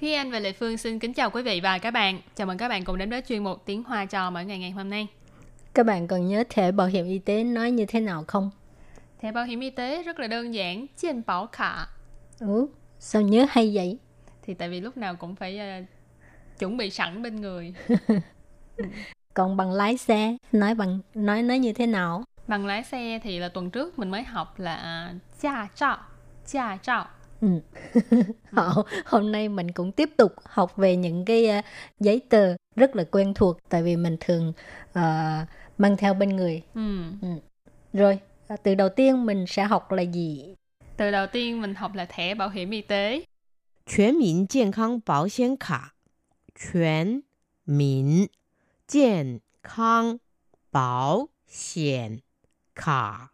[0.00, 2.20] Thúy Anh và Lệ Phương xin kính chào quý vị và các bạn.
[2.36, 4.70] Chào mừng các bạn cùng đến với chuyên mục Tiếng Hoa cho mỗi ngày ngày
[4.70, 5.06] hôm nay.
[5.74, 8.50] Các bạn còn nhớ thẻ bảo hiểm y tế nói như thế nào không?
[9.20, 11.72] Thẻ bảo hiểm y tế rất là đơn giản, trên bảo khả.
[12.40, 12.66] Ừ,
[12.98, 13.98] sao nhớ hay vậy?
[14.42, 15.86] Thì tại vì lúc nào cũng phải uh,
[16.58, 17.74] chuẩn bị sẵn bên người.
[19.34, 22.24] Còn bằng lái xe, nói bằng nói nói như thế nào?
[22.46, 25.98] Bằng lái xe thì là tuần trước mình mới học là gia trao,
[26.46, 27.06] gia trao.
[27.41, 27.47] Ừ.
[28.51, 31.65] Họ, hôm nay mình cũng tiếp tục học về những cái uh,
[31.99, 34.53] giấy tờ rất là quen thuộc tại vì mình thường
[34.89, 36.61] uh, mang theo bên người.
[36.73, 37.03] Ừ.
[37.21, 37.27] Ừ.
[37.93, 40.55] Rồi, à, từ đầu tiên mình sẽ học là gì?
[40.97, 43.23] Từ đầu tiên mình học là thẻ bảo hiểm y tế.
[43.85, 45.93] 全民健康保险卡，
[46.55, 47.23] 全
[47.65, 48.29] 民
[48.87, 50.19] 健康
[50.71, 52.21] 保险
[52.73, 53.33] 卡。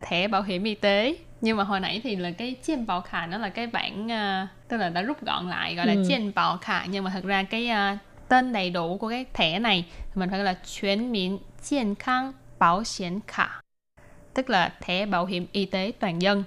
[0.00, 3.26] thẻ bảo hiểm y tế nhưng mà hồi nãy thì là cái chiên bảo khả
[3.26, 6.04] nó là cái bản uh, tức là đã rút gọn lại gọi là ừ.
[6.08, 9.58] chiên bảo khả nhưng mà thật ra cái uh, tên đầy đủ của cái thẻ
[9.58, 13.48] này thì mình phải gọi là chuyển miễn chiên khang bảo hiểm khả
[14.34, 16.44] tức là thẻ bảo hiểm y tế toàn dân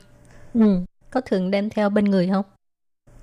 [0.54, 0.86] ừ.
[1.10, 2.46] có thường đem theo bên người không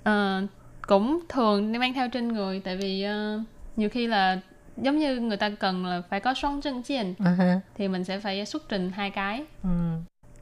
[0.09, 0.51] uh,
[0.87, 3.43] cũng thường mang theo trên người tại vì uh,
[3.77, 4.41] nhiều khi là
[4.77, 7.61] giống như người ta cần là phải có song chân chiên uh-huh.
[7.75, 9.69] thì mình sẽ phải xuất trình hai cái ừ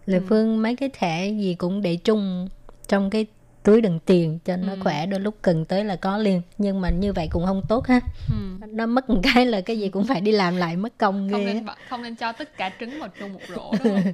[0.07, 0.25] lệ ừ.
[0.29, 2.49] phương mấy cái thẻ gì cũng để chung
[2.89, 3.27] trong cái
[3.63, 4.79] túi đựng tiền cho nó ừ.
[4.83, 7.87] khỏe đôi lúc cần tới là có liền nhưng mà như vậy cũng không tốt
[7.87, 8.67] ha ừ.
[8.71, 11.33] nó mất một cái là cái gì cũng phải đi làm lại mất công ghê
[11.33, 14.13] không nên, không nên cho tất cả trứng vào chung một rổ đúng không?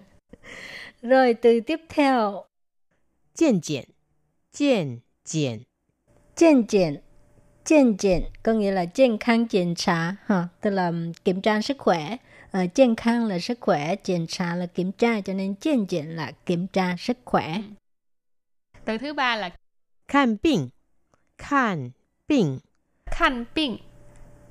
[1.03, 2.45] rồi từ tiếp theo
[3.35, 3.85] Chèn chèn
[4.53, 5.59] Chèn chèn
[6.37, 6.97] Chèn chèn
[7.65, 10.93] Chèn chèn có nghĩa là 健 khang kiểm tra ha tức là
[11.25, 12.17] kiểm tra sức khỏe
[12.52, 16.68] Ờ, 健康 là sức khỏe kiểm tra là kiểm tra cho nên 健检 là kiểm
[16.68, 17.62] tra sức khỏe
[18.86, 19.52] từ thứ ba là
[20.08, 20.70] 看病，
[21.38, 21.92] 看
[22.28, 22.60] 病，
[23.06, 23.78] khanh bệnh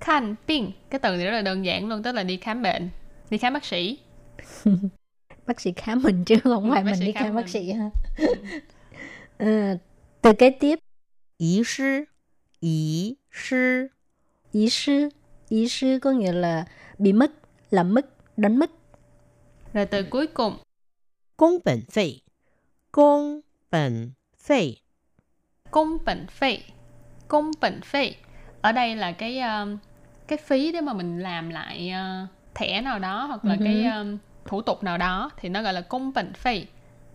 [0.01, 2.91] khanh bệnh cái từ này rất là đơn giản luôn tức là đi khám bệnh
[3.31, 3.99] đi khám bác sĩ
[5.47, 7.43] bác sĩ khám mình chứ không Ừ, phải bác mình sĩ đi khám khám bác
[7.43, 7.53] mình.
[7.53, 7.91] sĩ ha
[9.39, 9.79] Ờ,
[10.23, 10.79] từ kế tiếp
[11.39, 12.07] 医师，
[12.61, 13.91] 医师，
[14.53, 15.09] ý sư
[15.49, 16.67] ý sư có nghĩa là
[16.99, 17.33] bị mất
[17.72, 18.06] là mất
[18.38, 18.72] đánh mất
[19.74, 20.58] Rồi từ cuối cùng.
[21.38, 22.14] Công bệnh phê.
[22.92, 24.12] Công bệnh
[24.44, 24.74] phê.
[25.72, 26.58] Công bệnh phê.
[27.28, 28.16] Công bệnh phê.
[28.62, 29.80] Ở đây là cái uh,
[30.28, 33.64] cái phí để mà mình làm lại uh, thẻ nào đó hoặc là uh-huh.
[33.64, 36.66] cái um, thủ tục nào đó thì nó gọi là công bệnh phê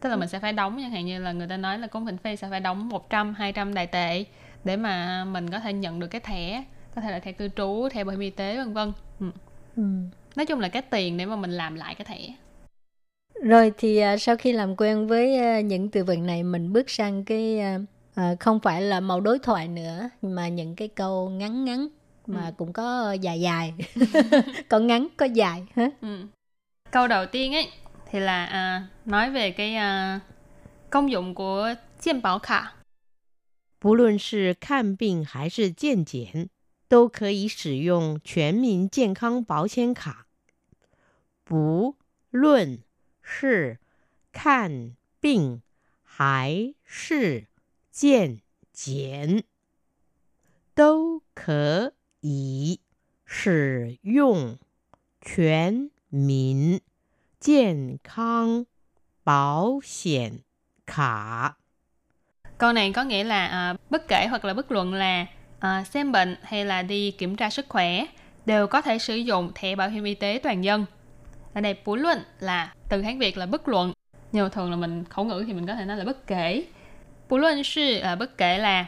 [0.00, 2.04] tức là mình sẽ phải đóng chẳng hạn như là người ta nói là công
[2.04, 4.24] bệnh phê sẽ phải đóng 100 200 đại tệ
[4.64, 6.64] để mà mình có thể nhận được cái thẻ
[6.94, 9.26] có thể là thẻ cư trú thẻ bảo hiểm y tế vân vân ừ.
[9.76, 9.82] ừ
[10.35, 12.33] nói chung là cái tiền để mà mình làm lại cái thẻ
[13.43, 16.89] rồi thì à, sau khi làm quen với à, những từ vựng này mình bước
[16.89, 17.79] sang cái à,
[18.15, 21.87] à, không phải là mẫu đối thoại nữa mà những cái câu ngắn ngắn
[22.27, 22.53] mà Ừ.
[22.57, 23.73] cũng có dài dài
[24.69, 26.25] có ngắn có dài ha Ừ.
[26.91, 27.67] Câu đầu tiên ấy
[28.11, 30.19] thì là à, nói về cái à,
[30.89, 32.73] công dụng của健保卡.
[33.79, 36.49] 不论是看病还是健检，
[36.87, 40.24] 都可以使用全民健康保险卡。
[41.45, 41.95] 不
[42.29, 42.83] 论
[43.21, 43.79] 是
[44.31, 45.61] 看病
[46.03, 47.47] 还是
[47.91, 49.43] 健检，
[50.73, 52.79] 都可以
[53.25, 54.57] 使用
[55.21, 56.81] 全民
[57.39, 58.65] 健康
[59.23, 60.43] 保险
[60.85, 61.57] 卡。
[62.57, 65.25] Câu này có nghĩa là à, bất kể hoặc là bất luận là
[65.59, 68.05] à, xem bệnh hay là đi kiểm tra sức khỏe
[68.45, 70.85] đều có thể sử dụng thẻ bảo hiểm y tế toàn dân.
[71.55, 73.93] Ở đây bú luận là từ Hán Việt là bất luận.
[74.31, 76.63] Nhưng mà thường là mình khẩu ngữ thì mình có thể nói là bất kể.
[77.29, 78.85] Bú luận sư là bất kể là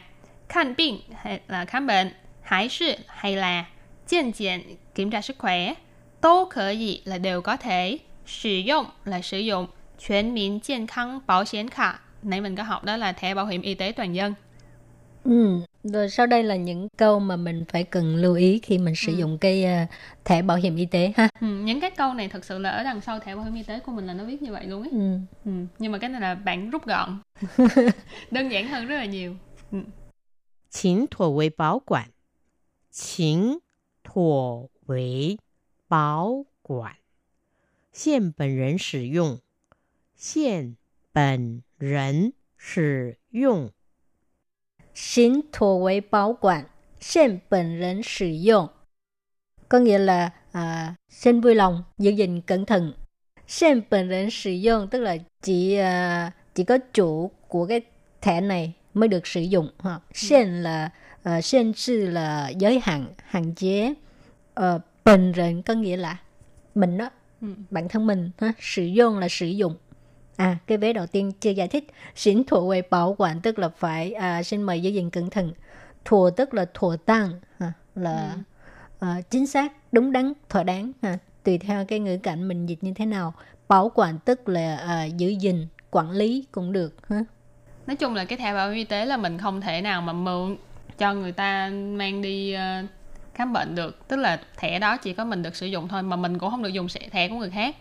[0.48, 2.12] khám bệnh hay là khám bệnh,
[2.42, 3.64] hải sư hay là
[4.06, 5.74] 健检kiểm tra sức khỏe,
[6.20, 9.66] 都可以 là đều có thể, sử dụng là sử dụng,
[9.98, 14.34] 全民健康保险卡nãy mình có học đó là thẻ bảo hiểm y tế toàn dân.
[15.24, 15.60] ừ.
[15.84, 19.12] rồi sau đây là những câu mà mình phải cần lưu ý khi mình sử
[19.12, 19.18] Ừ.
[19.18, 19.86] dụng cái à,
[20.24, 22.82] thẻ bảo hiểm y tế ha Ừ, những cái câu này thật sự là ở
[22.84, 24.82] đằng sau thẻ bảo hiểm y tế của mình là nó viết như vậy luôn
[24.82, 24.90] ấy.
[24.90, 25.18] ừ.
[25.44, 27.18] Ừ, nhưng mà cái này là bản rút gọn.
[28.30, 29.34] Đơn giản hơn rất là nhiều.
[29.72, 29.78] Ừ.
[30.70, 32.06] 请妥为保管，
[32.90, 33.60] 请
[34.02, 35.38] 妥为
[35.86, 36.96] 保管，
[37.92, 39.38] 现本人使用，
[40.16, 40.76] 现
[41.12, 43.70] 本人使用，
[44.99, 46.65] Xin thuộc với bảo quản,
[46.99, 48.67] xin bản nhân sử dụng.
[49.69, 52.93] Có nghĩa là à, xin vui lòng giữ gìn cẩn thận.
[53.47, 57.81] Xin bản nhân sử dụng tức là chỉ à, chỉ có chủ của cái
[58.21, 59.99] thẻ này mới được sử dụng ha.
[60.13, 60.89] Xin là
[61.29, 63.93] uh, xin sư là giới hạn hạn chế
[64.59, 66.17] uh, bình rệnh có nghĩa là
[66.75, 67.09] mình đó
[67.41, 67.47] ừ.
[67.69, 68.53] bản thân mình ha.
[68.59, 69.75] sử dụng là sử dụng
[70.39, 71.87] À, cái vế đầu tiên chưa giải thích.
[72.15, 75.53] Xin thủ về bảo quản tức là phải à, xin mời giữ gìn cẩn thận.
[76.05, 78.35] Thùa tức là thùa tăng, à, là
[78.99, 79.07] ừ.
[79.07, 80.91] à, chính xác, đúng đắn, thỏa đáng.
[81.01, 83.33] À, tùy theo cái ngữ cảnh mình dịch như thế nào.
[83.67, 87.09] Bảo quản tức là à, giữ gìn, quản lý cũng được.
[87.09, 87.23] Ha.
[87.87, 90.13] Nói chung là cái thẻ bảo hiểm y tế là mình không thể nào mà
[90.13, 90.57] mượn
[90.97, 92.89] cho người ta mang đi uh,
[93.33, 94.07] khám bệnh được.
[94.07, 96.63] Tức là thẻ đó chỉ có mình được sử dụng thôi mà mình cũng không
[96.63, 97.75] được dùng thẻ của người khác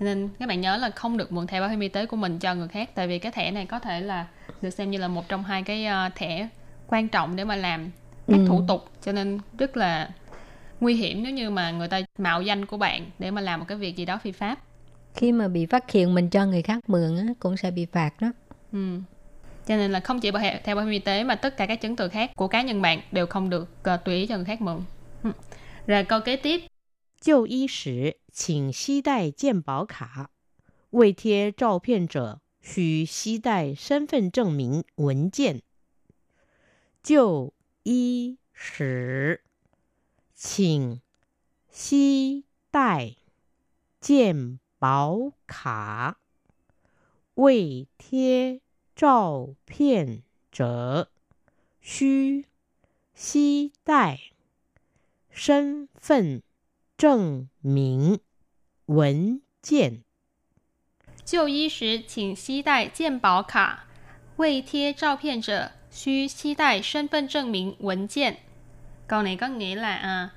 [0.00, 2.38] nên các bạn nhớ là không được mượn thẻ bảo hiểm y tế của mình
[2.38, 4.26] cho người khác tại vì cái thẻ này có thể là
[4.62, 6.48] được xem như là một trong hai cái uh, thẻ
[6.86, 7.90] quan trọng để mà làm
[8.28, 8.44] các ừ.
[8.48, 10.10] thủ tục cho nên rất là
[10.80, 13.66] nguy hiểm nếu như mà người ta mạo danh của bạn để mà làm một
[13.68, 14.58] cái việc gì đó phi pháp
[15.14, 18.10] khi mà bị phát hiện mình cho người khác mượn á, cũng sẽ bị phạt
[18.20, 18.32] đó
[18.72, 18.98] ừ.
[19.66, 21.66] cho nên là không chỉ bảo hiểm, theo bảo hiểm y tế mà tất cả
[21.66, 24.36] các chứng từ khác của cá nhân bạn đều không được uh, tùy ý cho
[24.36, 24.80] người khác mượn
[25.22, 25.30] ừ.
[25.86, 26.60] rồi câu kế tiếp
[27.24, 30.30] 就医时，请携带健保卡。
[30.90, 35.62] 未贴照片者，需携带身份证明文件。
[37.02, 39.42] 就医时，
[40.34, 41.00] 请
[41.70, 43.16] 携带
[44.02, 46.20] 健保卡。
[47.36, 48.60] 未贴
[48.94, 51.10] 照片者，
[51.80, 52.44] 需
[53.14, 54.20] 携带
[55.30, 56.42] 身份。
[56.97, 58.19] 证明
[58.85, 60.03] 文件。
[61.25, 63.85] 就医时请携带健保卡，
[64.37, 68.37] 未贴照片者需携带身份证明文件.
[69.07, 70.29] Câu này có nghĩa là à,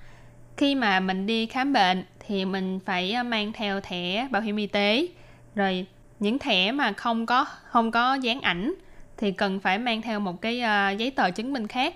[0.57, 4.57] khi mà mình đi khám bệnh thì mình phải à, mang theo thẻ bảo hiểm
[4.57, 5.09] y tế.
[5.55, 5.87] Rồi
[6.19, 8.75] những thẻ mà không có không có dán ảnh
[9.17, 11.95] thì cần phải mang theo một cái uh, giấy tờ chứng minh khác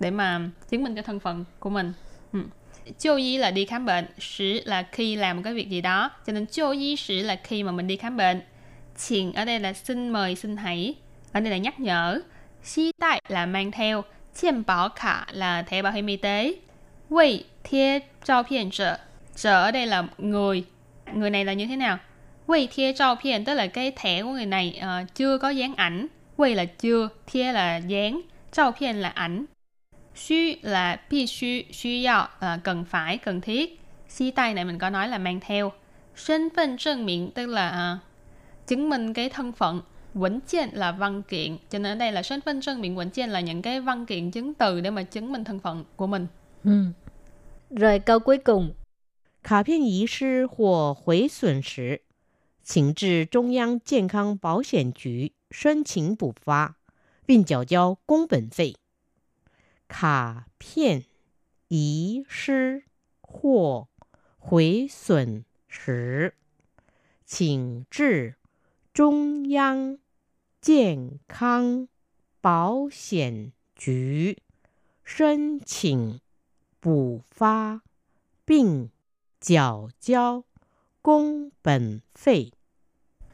[0.00, 1.92] để mà chứng minh cái thân phận của mình.
[2.32, 2.40] Ừ.
[2.99, 6.11] Chiêu y là đi khám bệnh, sử là khi làm một cái việc gì đó.
[6.27, 8.41] Cho nên chiêu y sử là khi mà mình đi khám bệnh.
[8.97, 10.95] 请 ở đây là xin mời, xin hãy.
[11.31, 12.21] Ở đây là nhắc nhở.
[12.63, 14.03] Xí tại là mang theo.
[14.35, 16.55] Chiên bảo khả là thẻ bảo hiểm y tế.
[17.09, 18.97] Wei thiết trao phiền trở.
[19.35, 20.63] Trở ở đây là người.
[21.13, 21.97] Người này là như thế nào?
[22.47, 25.75] Wei thiết trao phiền tức là cái thẻ của người này uh, chưa có dán
[25.75, 26.07] ảnh.
[26.37, 28.21] Wei là chưa, thiết là dán.
[28.51, 29.45] Trao phiền là ảnh
[30.14, 35.18] 需 là 必须需要 là cần phải cần thiết xí tay này mình có nói là
[35.18, 35.72] mang theo
[36.26, 39.82] thân phận chứng minh tức là uh, chứng minh cái thân phận
[40.14, 43.10] Quẩn kiện là văn kiện cho nên ở đây là thân phận chứng minh quẩn
[43.10, 46.06] kiện là những cái văn kiện chứng từ để mà chứng minh thân phận của
[46.06, 46.26] mình
[46.64, 46.84] ừ.
[47.70, 48.74] rồi câu cuối cùng
[49.42, 52.00] 卡片遗失或毁损时，
[52.64, 56.74] 请至中央健康保险局申请补发，
[57.24, 58.74] 并缴交工本费。
[59.95, 61.05] 卡片
[61.67, 62.83] 遗失
[63.21, 63.87] 或
[64.39, 66.33] 毁损时，
[67.23, 68.35] 请至
[68.91, 69.99] 中央
[70.59, 71.87] 健康
[72.41, 74.41] 保险局
[75.03, 76.19] 申请
[76.79, 77.83] 补发，
[78.43, 78.89] 并
[79.39, 80.43] 缴交
[81.03, 82.51] 工本费。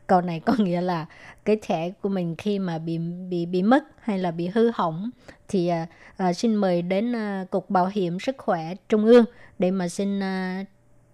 [0.10, 1.06] Câu này có nghĩa là
[1.46, 2.98] cái thẻ của mình khi mà bị
[3.30, 5.10] bị bị mất hay là bị hư hỏng
[5.48, 5.72] thì
[6.18, 9.26] à, xin mời đến à, cục bảo hiểm sức khỏe trung ương
[9.60, 10.66] để mà xin à,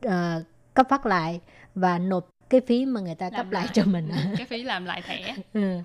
[0.01, 0.39] à,
[0.73, 1.39] cấp phát lại
[1.75, 3.73] và nộp cái phí mà người ta làm cấp lại, lại.
[3.73, 4.09] cho mình.
[4.37, 5.35] Cái phí làm lại thẻ.
[5.53, 5.79] Ừ.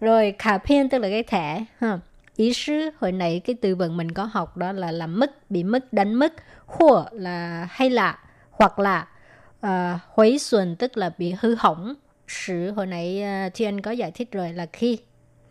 [0.00, 1.98] rồi 卡片 tức là cái thẻ ha.
[2.36, 5.64] Ý sư hồi nãy cái từ vựng mình có học đó là làm mất bị
[5.64, 6.32] mất đánh mất
[6.66, 8.18] hoặc là hay là
[8.50, 9.06] hoặc là
[9.66, 11.94] uh, hủy xuân tức là bị hư hỏng
[12.28, 14.98] sự hồi nãy uh, Thiên có giải thích rồi là khi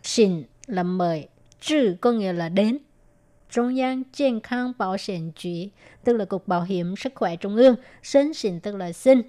[0.03, 1.27] xin là mời,
[1.61, 2.77] trừ có nghĩa là đến.
[3.49, 5.69] Trung gian trên khang Bảo hiểm hiểm 局,
[6.03, 9.21] tức là Cục Bảo hiểm Sức khỏe Trung ương, xin xin tức là xin,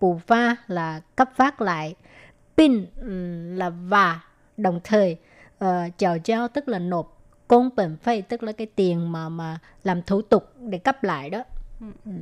[0.00, 1.94] bù pha là cấp phát lại,
[2.56, 2.86] pin
[3.56, 4.20] là và,
[4.56, 5.16] đồng thời
[5.64, 9.58] uh, chào giao tức là nộp, công bệnh phây tức là cái tiền mà mà
[9.84, 11.44] làm thủ tục để cấp lại đó.
[11.80, 11.86] Ừ.
[12.04, 12.12] ừ.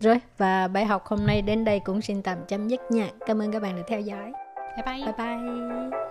[0.00, 3.08] Rồi, và bài học hôm nay đến đây cũng xin tạm chấm dứt nha.
[3.26, 4.32] Cảm ơn các bạn đã theo dõi.
[4.76, 5.04] Bye bye.
[5.04, 6.10] Bye bye.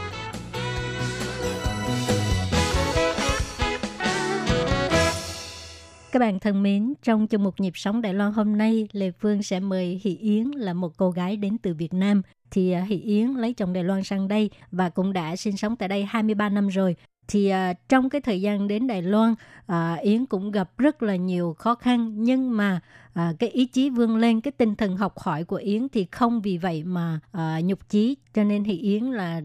[6.21, 9.59] Bạn thân mến, trong chương mục nhịp sống Đài Loan hôm nay, Lê Phương sẽ
[9.59, 12.21] mời Hỷ Yến là một cô gái đến từ Việt Nam.
[12.51, 15.75] Thì uh, Hỷ Yến lấy chồng Đài Loan sang đây và cũng đã sinh sống
[15.75, 16.95] tại đây 23 năm rồi.
[17.27, 19.35] Thì uh, trong cái thời gian đến Đài Loan,
[19.71, 22.79] uh, Yến cũng gặp rất là nhiều khó khăn nhưng mà
[23.19, 26.41] uh, cái ý chí vươn lên, cái tinh thần học hỏi của Yến thì không
[26.41, 28.15] vì vậy mà uh, nhục chí.
[28.33, 29.41] Cho nên Hỷ Yến là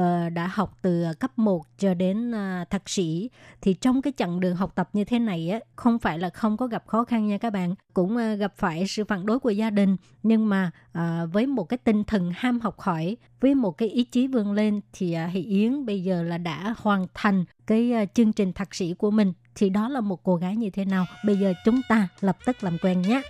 [0.00, 3.30] uh, đã học từ ờ, cấp 1 cho đến uh, thạc sĩ.
[3.60, 6.56] Thì trong cái chặng đường học tập như thế này á không phải là không
[6.56, 7.74] có gặp khó khăn nha các bạn.
[7.94, 11.02] Cũng uh, gặp phải sự phản đối của gia đình nhưng mà uh,
[11.32, 14.80] với một cái tinh thần ham học hỏi với một cái ý chí vươn lên
[14.92, 18.74] thì uh, Hỷ Yến bây giờ là đã hoàn thành cái uh, chương trình thạc
[18.74, 19.32] sĩ của mình.
[19.54, 21.04] Thì đó là một cô gái như thế nào?
[21.24, 23.22] Bây giờ chúng ta lập tức làm quen nhé.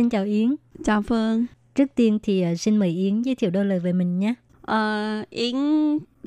[0.00, 0.54] Xin chào Yến.
[0.84, 1.46] Chào Phương.
[1.74, 4.34] Trước tiên thì uh, xin mời Yến giới thiệu đôi lời về mình nhé.
[4.62, 5.54] Ờ, Yến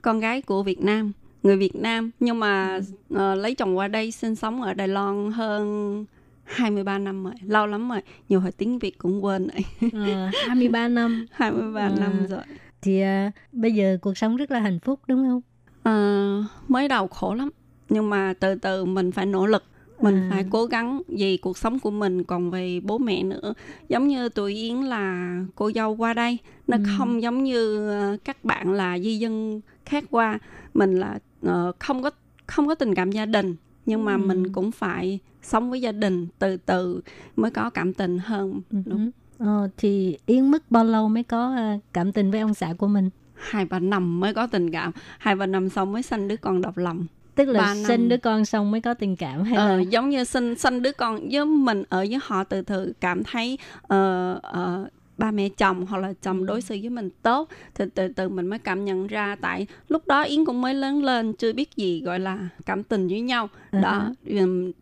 [0.01, 1.11] con gái của Việt Nam,
[1.43, 2.79] người Việt Nam nhưng mà
[3.13, 6.05] uh, lấy chồng qua đây sinh sống ở Đài Loan hơn
[6.43, 9.91] 23 năm rồi, lâu lắm rồi, nhiều hồi tiếng Việt cũng quên rồi.
[10.05, 11.25] Ờ, 23 năm.
[11.31, 11.91] 23 À.
[11.99, 12.43] năm rồi.
[12.81, 15.41] Thì uh, bây giờ cuộc sống rất là hạnh phúc đúng không?
[15.83, 17.49] Ờ, mới đầu khổ lắm,
[17.89, 19.63] nhưng mà từ từ mình phải nỗ lực
[20.03, 20.27] mình À.
[20.29, 23.53] phải cố gắng vì cuộc sống của mình còn về bố mẹ nữa
[23.89, 26.37] giống như tụi yến là cô dâu qua đây
[26.67, 26.83] nó Ừ.
[26.97, 30.39] không giống như ờ, các bạn là di dân khác qua
[30.73, 32.11] mình là ờ, không có
[32.47, 34.17] không có tình cảm gia đình nhưng mà Ừ.
[34.17, 37.01] mình cũng phải sống với gia đình từ từ
[37.35, 39.45] mới có cảm tình hơn đúng Ừ.
[39.45, 42.87] Ờ, thì Yến mất bao lâu mới có uh, cảm tình với ông xã của
[42.87, 43.09] mình?
[43.35, 46.61] hai ba năm mới có tình cảm hai ba năm sau mới sanh đứa con
[46.61, 47.05] độc lòng
[47.35, 47.83] Tức là Ba năm.
[47.87, 49.81] sinh đứa con xong mới có tình cảm hay Ờ, là?
[49.81, 53.57] giống như sinh sinh đứa con với mình ở với họ từ từ cảm thấy
[53.81, 58.07] ờ, ờ, ba mẹ chồng hoặc là chồng đối xử với mình tốt thì từ
[58.07, 59.35] từ mình mới cảm nhận ra.
[59.41, 63.07] Tại lúc đó yến cũng mới lớn lên chưa biết gì gọi là cảm tình
[63.07, 63.49] với nhau.
[63.71, 64.11] À đó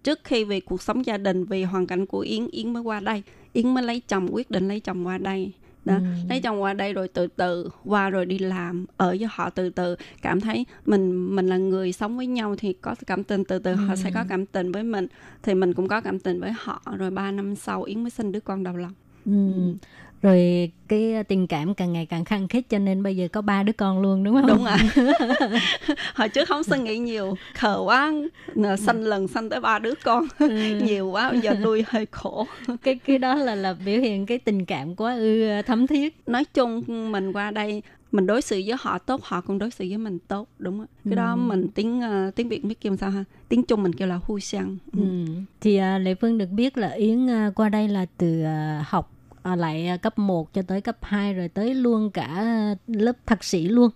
[0.04, 3.00] trước khi vì cuộc sống gia đình vì hoàn cảnh của yến yến mới qua
[3.00, 3.24] đây.
[3.54, 5.52] Yến mới lấy chồng quyết định lấy chồng qua đây
[5.86, 6.02] đó Ừ.
[6.30, 9.70] lấy chồng qua đây rồi từ từ qua rồi đi làm ở với họ từ
[9.70, 13.60] từ cảm thấy mình mình là người sống với nhau thì có cảm tình từ
[13.60, 13.96] từ họ Ừ.
[13.96, 15.08] sẽ có cảm tình với mình
[15.44, 18.32] thì mình cũng có cảm tình với họ rồi ba năm sau yến mới sinh
[18.32, 18.94] đứa con đầu lòng
[19.26, 19.32] ừ.
[20.22, 23.42] Rồi cái uh, tình cảm càng ngày càng khăng khít cho nên bây giờ có
[23.42, 24.48] ba đứa con luôn đúng không?
[24.48, 24.78] đúng ạ
[26.16, 28.14] hồi trước không suy nghĩ nhiều khờ quá
[28.80, 30.48] sanh lần sanh tới ba đứa con Ừ.
[30.84, 32.48] nhiều quá bây giờ nuôi hơi khổ
[32.84, 36.18] cái cái đó là là biểu hiện cái tình cảm quá ư uh, thấm thiết.
[36.28, 37.82] nói chung mình qua đây
[38.12, 40.88] mình đối xử với họ tốt họ cũng đối xử với mình tốt đúng không
[41.06, 41.36] cái đó Ừ.
[41.36, 44.40] mình tiếng ờ, tiếng việt biết kêu sao ha tiếng trung mình kêu là hu
[44.40, 45.00] sang ừ.
[45.02, 45.26] Ừ.
[45.62, 49.12] Thì uh, Lệ Phương được biết là Yến uh, qua đây là từ uh, học
[49.44, 53.16] ở lại uh, cấp 1 cho tới cấp 2 rồi tới luôn cả uh, lớp
[53.26, 53.90] thạc sĩ luôn.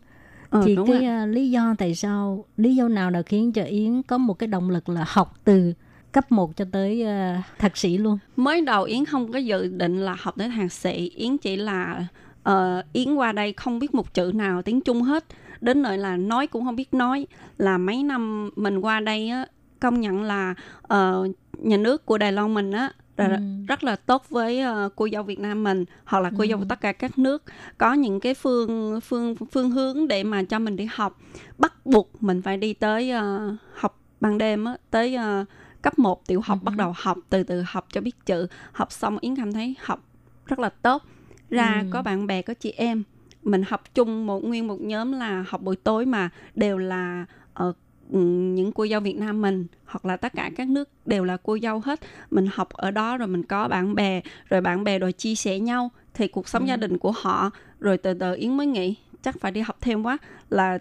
[0.50, 4.02] Ờ, thì cái uh, lý do tại sao lý do nào đã khiến cho Yến
[4.02, 5.74] có một cái động lực là học từ
[6.16, 8.18] cấp 1 cho tới uh, thạc sĩ luôn.
[8.36, 12.06] mới đầu yến không có dự định là học tới thạc sĩ yến chỉ là
[12.44, 15.26] ờ, yến qua đây không biết một chữ nào tiếng trung hết
[15.62, 19.46] đến nơi là nói cũng không biết nói là mấy năm mình qua đây á
[19.80, 23.42] công nhận là ờ, nhà nước của đài loan mình á là Ừ.
[23.68, 26.66] rất là tốt với ờ, cô dâu Việt Nam mình hoặc là cô dâu của
[26.70, 27.44] tất cả các nước
[27.78, 31.20] có những cái phương phương phương hướng để mà cho mình đi học
[31.58, 35.46] bắt buộc mình phải đi tới ờ, học ban đêm á tới ờ,
[35.82, 36.66] cấp 1 tiểu học Ừ.
[36.66, 40.04] bắt đầu học từ từ học cho biết chữ học xong yến cảm thấy học
[40.46, 41.04] rất là tốt
[41.50, 41.88] ra Ừ.
[41.92, 43.04] có bạn bè có chị em
[43.44, 47.74] mình học chung một nguyên một nhóm là học buổi tối mà đều là ừ,
[48.10, 51.58] những cô dâu Việt Nam mình hoặc là tất cả các nước đều là cô
[51.62, 52.00] dâu hết
[52.32, 55.60] mình học ở đó rồi mình có bạn bè rồi bạn bè rồi chia sẻ
[55.60, 56.68] nhau thì cuộc sống Ừ.
[56.68, 60.04] gia đình của họ rồi từ từ Yến mới nghĩ chắc phải đi học thêm
[60.04, 60.18] quá
[60.50, 60.78] là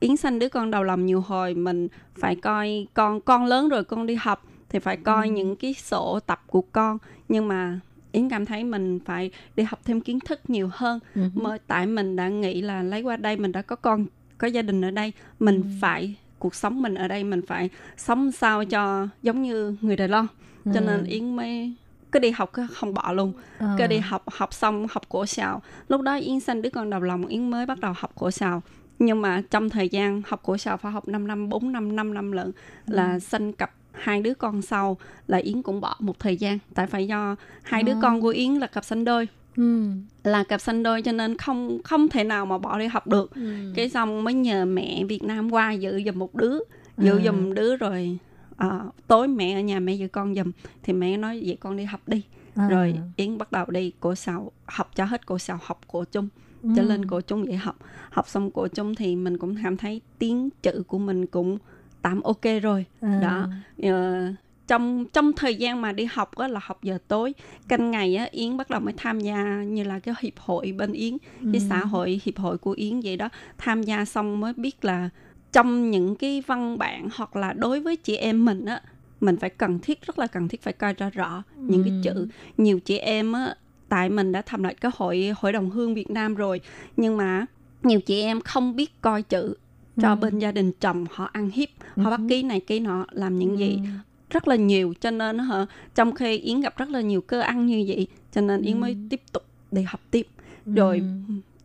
[0.00, 1.88] Yến sanh đứa con đầu lòng nhiều hồi mình
[2.20, 5.32] phải coi con con lớn rồi con đi học thì phải coi Ừ.
[5.32, 6.98] những cái sổ tập của con
[7.28, 7.80] nhưng mà
[8.12, 11.20] Yến cảm thấy mình phải đi học thêm kiến thức nhiều hơn Ừ.
[11.34, 14.06] mới tại mình đã nghĩ là lấy qua đây mình đã có con
[14.38, 15.62] có gia đình ở đây mình Ừ.
[15.80, 16.14] phải
[16.44, 20.26] cuộc sống mình ở đây mình phải sống sao cho giống như người Đài Loan
[20.64, 20.80] cho Ừ.
[20.80, 21.72] nên Yến mới
[22.12, 23.74] cứ đi học cứ không bỏ luôn Ờ.
[23.78, 27.00] cứ đi học học xong học cổ xào lúc đó Yến sanh đứa con đầu
[27.00, 28.62] lòng Yến mới bắt đầu học cổ xào
[28.98, 32.14] nhưng mà trong thời gian học của sao phải học 5 năm 4 năm 5
[32.14, 32.52] năm lận
[32.86, 33.18] là Ừ.
[33.18, 37.06] sinh cặp hai đứa con sau là Yến cũng bỏ một thời gian tại phải
[37.06, 37.98] do hai đứa À.
[38.02, 39.86] con của Yến là cặp sinh đôi Ừ.
[40.24, 43.34] là cặp sinh đôi cho nên không không thể nào mà bỏ đi học được
[43.34, 43.72] Ừ.
[43.74, 46.58] cái xong mới nhờ mẹ Việt Nam qua giữ giùm một đứa
[46.98, 47.22] giữ À.
[47.24, 48.18] giùm đứa rồi
[48.56, 50.52] à, tối mẹ ở nhà mẹ giữ con giùm
[50.82, 52.22] thì mẹ nói vậy con đi học đi
[52.54, 52.68] À.
[52.68, 56.28] rồi Yến bắt đầu đi cổ sào học cho hết cổ sào học cổ chung
[56.62, 56.70] Ừ.
[56.76, 57.76] cho lên cổ chung dạy học
[58.10, 61.58] học xong cổ chung thì mình cũng cảm thấy tiếng chữ của mình cũng
[62.02, 63.18] tạm ok rồi À.
[63.22, 63.46] đó
[63.82, 64.26] Ờ,
[64.66, 67.34] trong trong thời gian mà đi học á, là học giờ tối
[67.68, 70.92] canh ngày á Yến bắt đầu mới tham gia như là cái hiệp hội bên
[70.92, 71.66] Yến cái Ừ.
[71.68, 75.08] xã hội hiệp hội của Yến vậy đó tham gia xong mới biết là
[75.52, 78.80] trong những cái văn bản hoặc là đối với chị em mình á
[79.20, 82.00] mình phải cần thiết rất là cần thiết phải coi cho rõ những cái Ừ.
[82.02, 83.54] chữ nhiều chị em á
[83.88, 86.60] tại mình đã thành lập cái hội hội đồng hương Việt Nam rồi
[86.96, 87.46] nhưng mà
[87.82, 89.54] nhiều chị em không biết coi chữ
[90.02, 90.16] cho Ừ.
[90.16, 92.26] bên gia đình chồng họ ăn hiếp họ bắt Ừ.
[92.28, 93.88] ký này ký nọ làm những gì Ừ.
[94.34, 97.66] rất là nhiều cho nên hả trong khi Yến gặp rất là nhiều cơ ăn
[97.66, 98.78] như vậy cho nên Yến Ừ.
[98.78, 100.26] mới tiếp tục đi học tiếp.
[100.66, 101.02] Rồi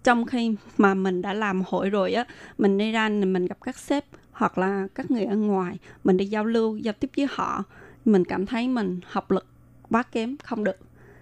[0.04, 2.26] trong khi mà mình đã làm hội rồi á
[2.58, 6.26] mình đi ra mình gặp các sếp hoặc là các người ở ngoài mình đi
[6.26, 7.64] giao lưu giao tiếp với họ
[8.06, 9.46] mình cảm thấy mình học lực
[9.90, 10.78] quá kém không được.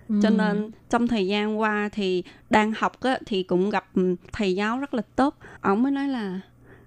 [0.10, 0.20] Ừ.
[0.24, 4.56] cho nên trong thời gian qua thì đang học á, thì cũng gặp ừ, thầy
[4.56, 5.38] giáo rất là tốt.
[5.62, 6.40] Ông mới nói là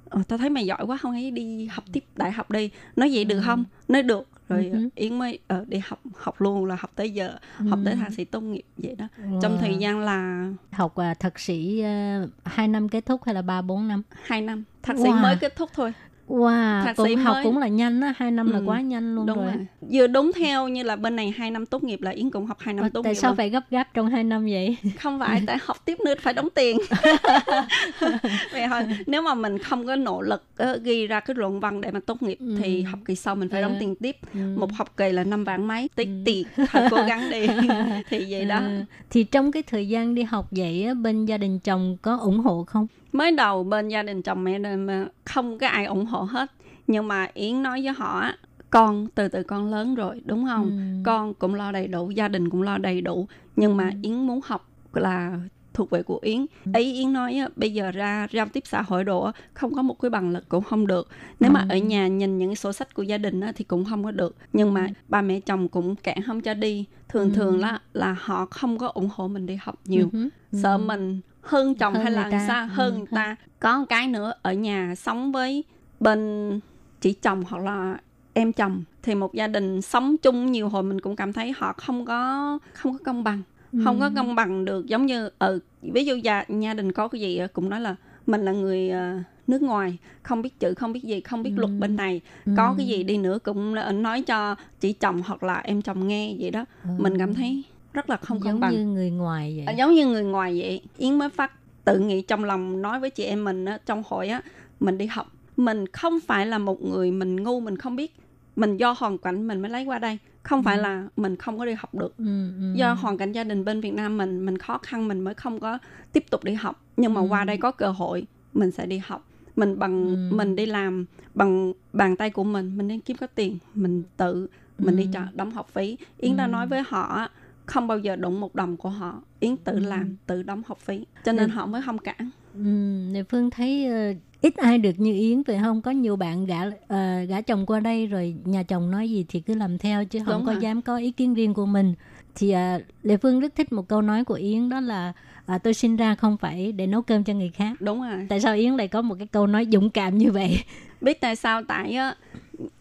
[0.08, 2.70] ờ, tao thấy mày giỏi quá không ấy đi học tiếp đại học đi.
[2.96, 3.42] Nói vậy được Ừ.
[3.46, 3.64] không?
[3.88, 4.88] Nói được rồi Ừ.
[4.94, 7.36] yến mới ờ, đi học học luôn là học tới giờ
[7.68, 7.98] học tới Ừ.
[8.00, 9.08] thạc sĩ tốt nghiệp vậy đó
[9.42, 9.60] trong Wow.
[9.60, 13.62] thời gian là học à, thạc sĩ à, hai năm kết thúc hay là ba
[13.62, 15.22] bốn năm hai năm thạc sĩ Wow.
[15.22, 15.92] mới kết thúc thôi
[16.30, 17.44] wow Thạc sĩ học mới.
[17.44, 18.64] cũng là nhanh á hai năm là Ừ.
[18.66, 21.66] quá nhanh luôn đúng rồi, rồi vừa đúng theo như là bên này hai năm
[21.66, 23.36] tốt nghiệp là yến cũng học hai năm Ờ, tốt tại nghiệp sao luôn.
[23.36, 26.48] phải gấp gáp trong hai năm vậy không phải tại học tiếp nữa phải đóng
[26.54, 26.78] tiền
[28.52, 31.80] vậy thôi nếu mà mình không có nỗ lực ờ, ghi ra cái luận văn
[31.80, 32.56] để mà tốt nghiệp Ừ.
[32.62, 33.76] thì học kỳ sau mình phải đóng Ờ.
[33.80, 34.40] tiền tiếp Ừ.
[34.56, 36.22] một học kỳ là năm vạn mấy tiết Ừ.
[36.24, 37.46] tiền thật cố gắng đi
[38.10, 41.38] thì vậy đó À, thì trong cái thời gian đi học vậy á, bên gia
[41.38, 45.58] đình chồng có ủng hộ không mới đầu bên gia đình chồng mẹ mà không
[45.58, 46.52] có ai ủng hộ hết
[46.86, 48.24] nhưng mà yến nói với họ
[48.70, 51.02] con từ từ con lớn rồi đúng không Ừ.
[51.04, 53.98] con cũng lo đầy đủ gia đình cũng lo đầy đủ nhưng mà Ừ.
[54.02, 55.38] yến muốn học là
[55.74, 59.04] thuộc về của yến ấy yến nói á, bây giờ ra giao tiếp xã hội
[59.04, 61.08] đồ không có một cái bằng lực cũng không được
[61.40, 61.66] nếu mà Ừ.
[61.68, 64.10] ở nhà nhìn những cái sổ sách của gia đình á, thì cũng không có
[64.10, 64.92] được nhưng mà Ừ.
[65.08, 67.34] ba mẹ chồng cũng cản không cho đi thường Ừ.
[67.34, 70.28] thường là là họ không có ủng hộ mình đi học nhiều Ừ.
[70.52, 72.62] sợ mình hơn chồng Hơn hay là ta.
[72.62, 73.14] Ừ, hơn người hơn.
[73.14, 75.64] ta có một cái nữa ở nhà sống với
[76.00, 76.60] bên
[77.00, 77.96] chị chồng hoặc là
[78.32, 81.72] em chồng thì một gia đình sống chung nhiều hồi mình cũng cảm thấy họ
[81.72, 83.42] không có không có công bằng
[83.84, 84.00] không Ừ.
[84.00, 87.40] có công bằng được giống như ở ví dụ gia gia đình có cái gì
[87.52, 91.20] cũng nói là mình là người ờ, nước ngoài không biết chữ không biết gì
[91.20, 91.60] không biết Ừ.
[91.60, 92.52] luật bên này Ừ.
[92.56, 96.36] có cái gì đi nữa cũng nói cho chị chồng hoặc là em chồng nghe
[96.40, 96.90] vậy đó Ừ.
[96.98, 97.62] mình cảm thấy
[97.92, 100.60] rất là không công giống bằng như người ngoài vậy À, giống như người ngoài
[100.60, 101.52] vậy yến mới phát
[101.84, 104.42] tự nghĩ trong lòng nói với chị em mình á, trong hội á
[104.80, 105.26] mình đi học
[105.56, 108.16] mình không phải là một người mình ngu mình không biết
[108.56, 110.82] mình do hoàn cảnh mình mới lấy qua đây không phải Ừ.
[110.82, 112.24] là mình không có đi học được ừ,
[112.60, 112.72] ừ.
[112.74, 115.60] do hoàn cảnh gia đình bên Việt Nam mình mình khó khăn mình mới không
[115.60, 115.78] có
[116.12, 117.26] tiếp tục đi học nhưng mà Ừ.
[117.30, 119.26] qua đây có cơ hội mình sẽ đi học
[119.56, 120.36] mình bằng Ừ.
[120.36, 124.48] mình đi làm bằng bàn tay của mình mình đi kiếm có tiền mình tự
[124.78, 125.10] mình đi Ừ.
[125.12, 126.48] trả đóng học phí yến đã Ừ.
[126.48, 127.28] nói với họ
[127.70, 129.78] không bao giờ đụng một đồng của họ yến tự Ừ.
[129.80, 133.86] làm tự đóng học phí cho nên Nên- họ mới không cản Ừ, Phương thấy
[133.86, 135.82] ờ, ít ai được như Yến phải không?
[135.82, 139.40] Có nhiều bạn gả ờ, gả chồng qua đây rồi nhà chồng nói gì thì
[139.40, 140.62] cứ làm theo chứ không Đúng có rồi.
[140.62, 141.94] dám có ý kiến riêng của mình.
[142.34, 145.12] Thì uh, Lệ Phương rất thích một câu nói của Yến đó là
[145.46, 147.76] à, tôi sinh ra không phải để nấu cơm cho người khác.
[147.80, 150.60] đúng rồi Tại sao Yến lại có một cái câu nói dũng cảm như vậy?
[151.00, 151.96] biết tại sao tại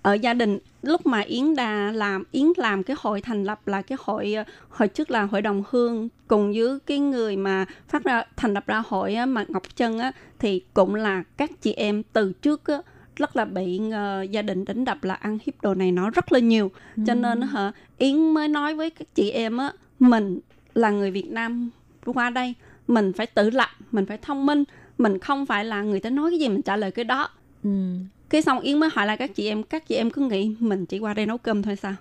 [0.01, 3.81] ở gia đình lúc mà yến đã làm yến làm cái hội thành lập là
[3.81, 8.03] cái hội ờ, hồi trước là hội đồng hương cùng với cái người mà phát
[8.03, 11.73] ra thành lập ra hội á, mà ngọc trân á thì cũng là các chị
[11.73, 12.81] em từ trước á
[13.15, 16.31] rất là bị ờ, gia đình đánh đập là ăn hiếp đồ này nó rất
[16.31, 16.71] là nhiều.
[17.07, 20.39] Cho nên hả yến mới nói với các chị em á mình
[20.73, 21.69] là người việt nam
[22.05, 22.53] qua đây
[22.87, 24.63] mình phải tự lập mình phải thông minh
[24.97, 27.29] mình không phải là người ta nói cái gì mình trả lời cái đó.
[27.63, 27.69] Ừ,
[28.29, 30.85] cái xong yến mới hỏi lại các chị em các chị em cứ nghĩ mình
[30.85, 31.93] chỉ qua đây nấu cơm thôi sao?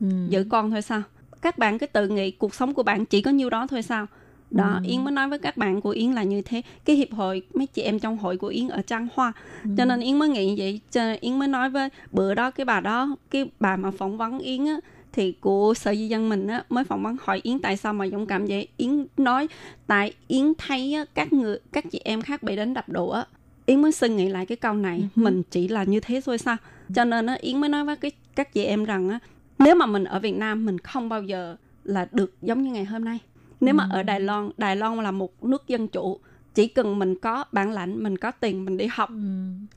[0.00, 0.06] Ừ.
[0.28, 1.02] giữ con thôi sao?
[1.42, 4.06] Các bạn cứ tự nghĩ cuộc sống của bạn chỉ có nhiêu đó thôi sao?
[4.50, 4.88] Đó Ừ.
[4.88, 6.62] yến mới nói với các bạn của yến là như thế.
[6.84, 9.32] Cái hiệp hội mấy chị em trong hội của yến ở trang hoa.
[9.64, 9.70] Ừ.
[9.78, 10.80] cho nên yến mới nghĩ vậy.
[10.90, 14.16] Cho nên yến mới nói với bữa đó cái bà đó cái bà mà phỏng
[14.18, 14.76] vấn yến á
[15.12, 18.08] thì của sở di dân mình á mới phỏng vấn hỏi yến tại sao mà
[18.08, 18.68] dũng cảm vậy.
[18.76, 19.48] Yến nói
[19.86, 23.24] tại yến thấy á, các người các chị em khác bị đánh đập đồ á
[23.66, 25.22] Yến mới suy nghĩ lại cái câu này, Ừ.
[25.22, 26.56] mình chỉ là như thế thôi sao?
[26.94, 29.18] Cho nên á, Yến mới nói với cái các chị em rằng á,
[29.58, 32.84] nếu mà mình ở Việt Nam mình không bao giờ là được giống như ngày
[32.84, 33.18] hôm nay.
[33.60, 33.96] Nếu mà Ừ.
[33.96, 36.18] ở Đài Loan, Đài Loan là một nước dân chủ,
[36.54, 39.14] chỉ cần mình có bản lãnh, mình có tiền, mình đi học Ừ.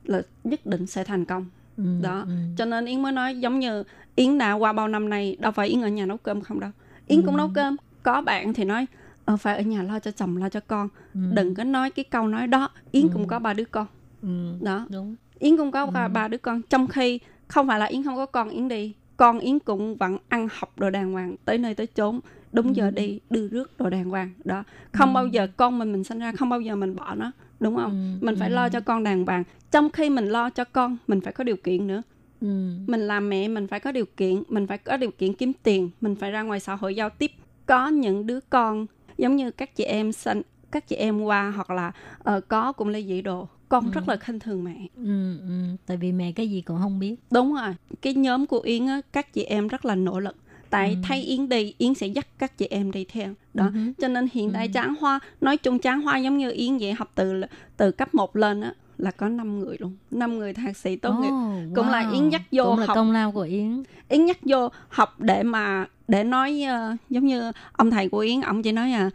[0.04, 1.46] là nhất định sẽ thành công.
[1.78, 1.84] Ừ.
[2.02, 2.24] Đó.
[2.28, 2.32] Ừ.
[2.58, 3.84] Cho nên Yến mới nói giống như
[4.16, 6.72] Yến đã qua bao năm nay, đâu phải Yến ở nhà nấu cơm không đâu.
[7.08, 7.38] Yến cũng Ừ.
[7.38, 7.76] nấu cơm.
[8.04, 8.86] Có bạn thì nói
[9.28, 10.90] ờ, phải ở nhà lo cho chồng, lo cho con.
[11.14, 11.20] Ừ.
[11.34, 12.70] Đừng có nói cái câu nói đó.
[12.92, 13.10] Yến Ừ.
[13.14, 13.88] cũng có ba đứa con.
[14.22, 14.28] Ừ.
[14.62, 14.86] Đó.
[14.90, 15.16] Đúng.
[15.40, 16.10] Yến cũng có ba, Ừ.
[16.14, 16.62] ba đứa con.
[16.70, 18.94] Trong khi không phải là Yến không có con, Yến đi.
[19.18, 22.20] Con Yến cũng vẫn ăn học đồ đàng hoàng, tới nơi tới chốn.
[22.54, 22.90] Đúng giờ Ừ.
[22.92, 24.30] đi, đưa rước đồ đàng hoàng.
[24.46, 24.64] Đó.
[24.92, 25.14] Không Ừ.
[25.14, 27.32] bao giờ con mình mình sinh ra, không bao giờ mình bỏ nó.
[27.60, 28.18] Đúng không?
[28.22, 28.26] Ừ.
[28.26, 28.54] Mình phải Ừ.
[28.56, 29.44] lo cho con đàng hoàng.
[29.72, 32.02] Trong khi mình lo cho con, mình phải có điều kiện nữa.
[32.42, 32.70] Ừ.
[32.88, 35.90] mình làm mẹ mình phải có điều kiện mình phải có điều kiện kiếm tiền
[36.02, 37.32] mình phải ra ngoài xã hội giao tiếp
[37.66, 38.86] có những đứa con
[39.18, 40.42] giống như các chị em sinh
[40.72, 41.92] các chị em qua hoặc là
[42.24, 43.92] ờ, có cũng ly dị đồ con Ừ.
[43.94, 45.38] rất là khinh thường mẹ Ừ.
[45.40, 45.76] Ừ.
[45.86, 47.16] Tại vì mẹ cái gì cũng không biết.
[47.32, 50.36] đúng rồi cái nhóm của yến á các chị em rất là nỗ lực
[50.70, 50.96] tại Ừ.
[51.08, 54.28] thấy yến đi yến sẽ dắt các chị em đi theo đó Ừ cho nên
[54.34, 54.72] hiện tại Ừ.
[54.74, 57.42] tráng hoa nói chung tráng hoa giống như yến vậy học từ
[57.78, 61.14] từ cấp 1 lên á là có 5 người luôn 5 người thạc sĩ tốt
[61.14, 62.14] nghiệp Oh, Cũng là wow.
[62.14, 62.96] Yến dắt vô Cũng là học.
[62.96, 63.84] công lao của Yến.
[64.10, 68.42] Yến nhắc vô học để mà để nói uh, giống như ông thầy của Yến
[68.42, 69.10] ông chỉ nói là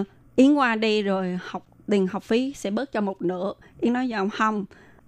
[0.00, 3.52] uh, Yến qua đi rồi học tiền học phí sẽ bớt cho một nửa.
[3.80, 4.64] Yến nói với ông không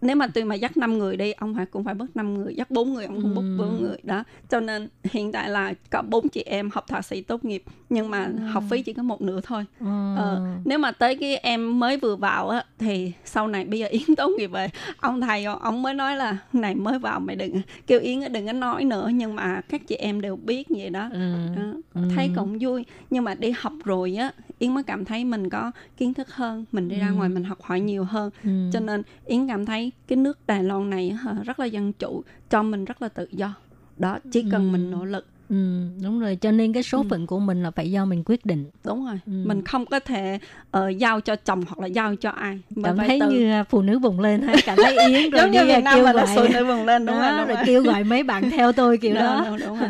[0.07, 2.54] nếu mà tuy mà dắt 5 người đi ông phải cũng phải bớt 5 người
[2.54, 3.57] dắt 4 người ông cũng bớt Ừ.
[3.59, 7.20] 4 người đó cho nên hiện tại là có bốn chị em học thạc sĩ
[7.22, 8.44] tốt nghiệp nhưng mà Ừ.
[8.46, 10.14] học phí chỉ có một nửa thôi Ờ.
[10.16, 13.86] Ờ, nếu mà tới cái em mới vừa vào á thì sau này bây giờ
[13.90, 14.66] yến tốt nghiệp rồi
[15.00, 18.52] ông thầy ông, mới nói là này mới vào mày đừng kêu yến đừng có
[18.52, 21.32] nói nữa nhưng mà các chị em đều biết vậy đó Ừ.
[21.57, 21.62] Đó,
[21.94, 22.00] Ừ.
[22.14, 25.70] thấy cũng vui nhưng mà đi học rồi á yến mới cảm thấy mình có
[25.96, 27.14] kiến thức hơn mình đi ra Ừ.
[27.14, 28.50] ngoài mình học hỏi nhiều hơn Ừ.
[28.72, 32.22] cho nên yến cảm thấy cái nước đài loan này hả, rất là dân chủ
[32.51, 33.55] cho mình rất là tự do
[33.99, 34.72] đó chỉ cần Ừ.
[34.72, 35.57] mình nỗ lực Ừ,
[36.05, 36.36] đúng rồi.
[36.36, 37.05] Cho nên cái số Ừ.
[37.11, 38.64] phận của mình là phải do mình quyết định.
[38.84, 39.20] Đúng rồi.
[39.26, 39.32] Ừ.
[39.47, 40.38] mình không có thể
[40.70, 42.59] ờ, giao cho chồng hoặc là giao cho ai.
[42.74, 44.55] Mình cảm phải thấy tự như à, phụ nữ vùng lên ha.
[44.64, 46.84] Cảm thấy yến rồi giống đi như à, Việt Nam kêu gọi phụ nữ vùng
[46.84, 47.64] lên đúng đó, rồi, đúng rồi rồi.
[47.66, 49.44] kêu gọi mấy bạn theo tôi kiểu Đúng, đó.
[49.49, 49.88] đúng, đúng rồi.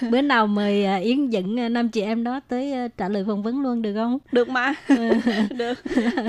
[0.10, 3.24] bữa nào mời à, yến dẫn à, năm chị em đó tới à, trả lời
[3.26, 4.18] phỏng vấn luôn được không?
[4.32, 4.74] Được mà.
[5.56, 5.78] Được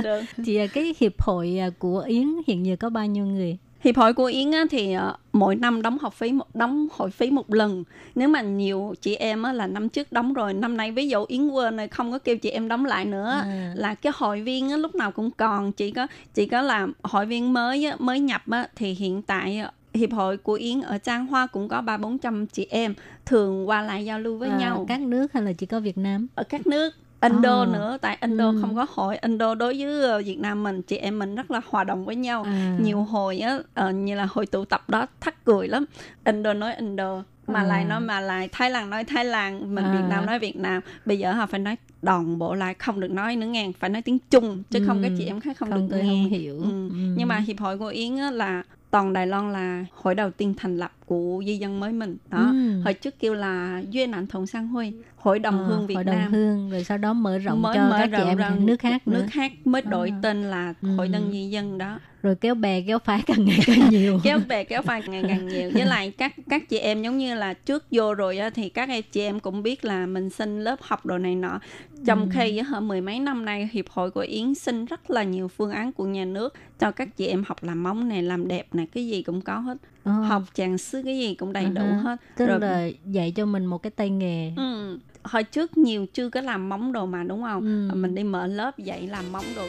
[0.04, 0.22] được.
[0.46, 3.98] Thì à, cái hiệp hội à, của yến hiện giờ có bao nhiêu người hiệp
[3.98, 7.32] hội của yến á, thì ờ, mỗi năm đóng học phí một đóng hội phí
[7.32, 7.84] một lần.
[8.16, 11.26] Nếu mà nhiều chị em á, là năm trước đóng rồi năm nay ví dụ
[11.28, 13.42] yến quên rồi không có kêu chị em đóng lại nữa.
[13.44, 13.74] À.
[13.76, 17.26] là cái hội viên á, lúc nào cũng còn chỉ có chỉ có làm hội
[17.26, 20.98] viên mới á, mới nhập á, thì hiện tại á, hiệp hội của yến ở
[20.98, 22.94] trang hoa cũng có ba bốn trăm chị em
[23.26, 24.86] thường qua lại giao lưu với À, nhau.
[24.88, 26.28] các nước hay là chỉ có việt nam?
[26.36, 26.94] Ở các nước
[27.30, 27.66] Indo À.
[27.66, 28.58] nữa tại Indo Ừ.
[28.62, 31.62] không có hội Indo đối với ờ, Việt Nam mình chị em mình rất là
[31.70, 32.78] hòa đồng với nhau À.
[32.82, 35.86] nhiều hồi á ờ, như là hồi tụ tập đó thắt cười lắm
[36.26, 37.64] Indo nói Indo mà À.
[37.64, 39.92] lại nói mà lại Thái Lan nói Thái Lan mình À.
[39.94, 43.12] Việt Nam nói Việt Nam bây giờ họ phải nói đòn bộ lại không được
[43.12, 45.04] nói nữa ngàn phải nói tiếng Trung chứ không Ừ.
[45.04, 46.64] các chị em khác không, không được nghe không hiểu Ừ.
[46.90, 47.14] Ừ.
[47.18, 50.54] nhưng mà hiệp hội của Yến á, là toàn Đài Loan là hội đầu tiên
[50.58, 52.82] thành lập của di dân mới mình đó Ừ.
[52.82, 56.04] hồi trước kêu là duyên ảnh thuận sang huy hội đồng Ờ, hương Việt hội
[56.04, 58.38] đồng Nam hương rồi sau đó mở rộng mới cho mở các chị rộng em
[58.38, 60.20] ra sang nước khác nữa nước khác mới đổi À.
[60.22, 61.12] tên là hội Ừ.
[61.14, 64.64] đồng di dân đó rồi kéo bè kéo phái càng ngày càng nhiều kéo bè
[64.64, 67.86] kéo phai ngày càng nhiều với lại các các chị em giống như là trước
[67.92, 71.06] vô rồi á, thì các em chị em cũng biết là mình xin lớp học
[71.06, 71.60] đồ này nọ
[72.06, 72.28] trong Ừ.
[72.34, 75.48] khi á, hả mười mấy năm nay hiệp hội của yến xin rất là nhiều
[75.48, 78.68] phương án của nhà nước cho các chị em học làm móng này làm đẹp
[78.76, 81.82] này cái gì cũng có hết Ờ, học chàng sứ cái gì cũng đầy đủ
[81.82, 81.98] À ha.
[82.04, 85.00] hết tức Rồi- là dạy cho mình một cái tay nghề Ừ.
[85.24, 87.90] Hồi trước nhiều chưa có làm móng đồ mà đúng không?
[87.92, 87.96] Ừ.
[87.96, 89.64] Mình đi mở lớp dạy làm móng đồ.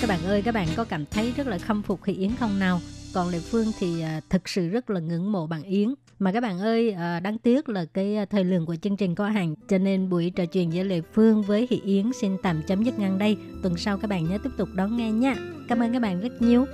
[0.00, 2.58] các bạn ơi các bạn có cảm thấy rất là khâm phục Thị Yến không
[2.58, 2.80] nào
[3.14, 6.40] còn Lệ Phương thì à, thực sự rất là ngưỡng mộ bạn Yến mà các
[6.40, 9.54] bạn ơi ờ, đáng tiếc là cái ờ, thời lượng của chương trình có hạn,
[9.68, 12.98] cho nên buổi trò chuyện giữa Lệ Phương với Hỷ Yến xin tạm chấm dứt
[12.98, 13.36] ngang đây.
[13.62, 15.34] Tuần sau các bạn nhớ tiếp tục đón nghe nha.
[15.68, 16.66] Cảm ơn các bạn rất nhiều.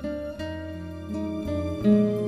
[1.82, 2.27] thank you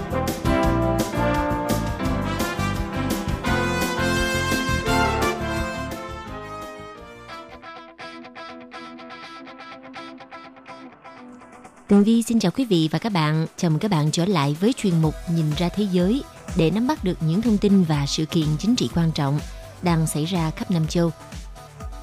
[11.91, 13.47] Tường Vi xin chào quý vị và các bạn.
[13.57, 16.23] Chào mừng các bạn trở lại với chuyên mục Nhìn ra thế giới
[16.57, 19.39] để nắm bắt được những thông tin và sự kiện chính trị quan trọng
[19.81, 21.11] đang xảy ra khắp Nam châu.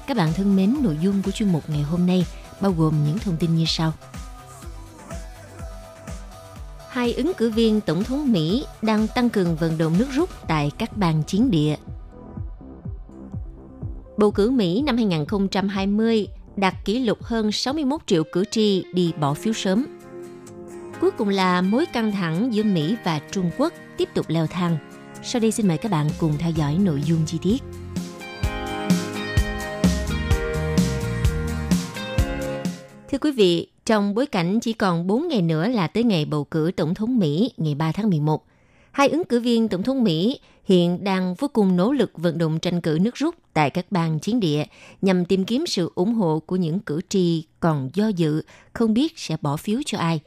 [0.07, 2.25] Các bạn thân mến, nội dung của chuyên mục ngày hôm nay
[2.61, 3.93] bao gồm những thông tin như sau.
[6.89, 10.71] Hai ứng cử viên tổng thống Mỹ đang tăng cường vận động nước rút tại
[10.77, 11.75] các bang chiến địa.
[14.17, 16.27] Bầu cử Mỹ năm 2020
[16.59, 19.85] đạt kỷ lục hơn 61 triệu cử tri đi bỏ phiếu sớm.
[21.01, 24.77] Cuối cùng là mối căng thẳng giữa Mỹ và Trung Quốc tiếp tục leo thang.
[25.23, 27.63] Sau đây xin mời các bạn cùng theo dõi nội dung chi tiết.
[33.11, 36.43] Thưa quý vị, trong bối cảnh chỉ còn 4 ngày nữa là tới ngày bầu
[36.43, 38.43] cử Tổng thống Mỹ ngày 3 tháng 11,
[38.99, 42.59] hai ứng cử viên Tổng thống Mỹ hiện đang vô cùng nỗ lực vận động
[42.59, 44.63] tranh cử nước rút tại các bang chiến địa
[45.01, 48.41] nhằm tìm kiếm sự ủng hộ của những cử tri còn do dự,
[48.73, 50.19] không biết sẽ bỏ phiếu cho ai.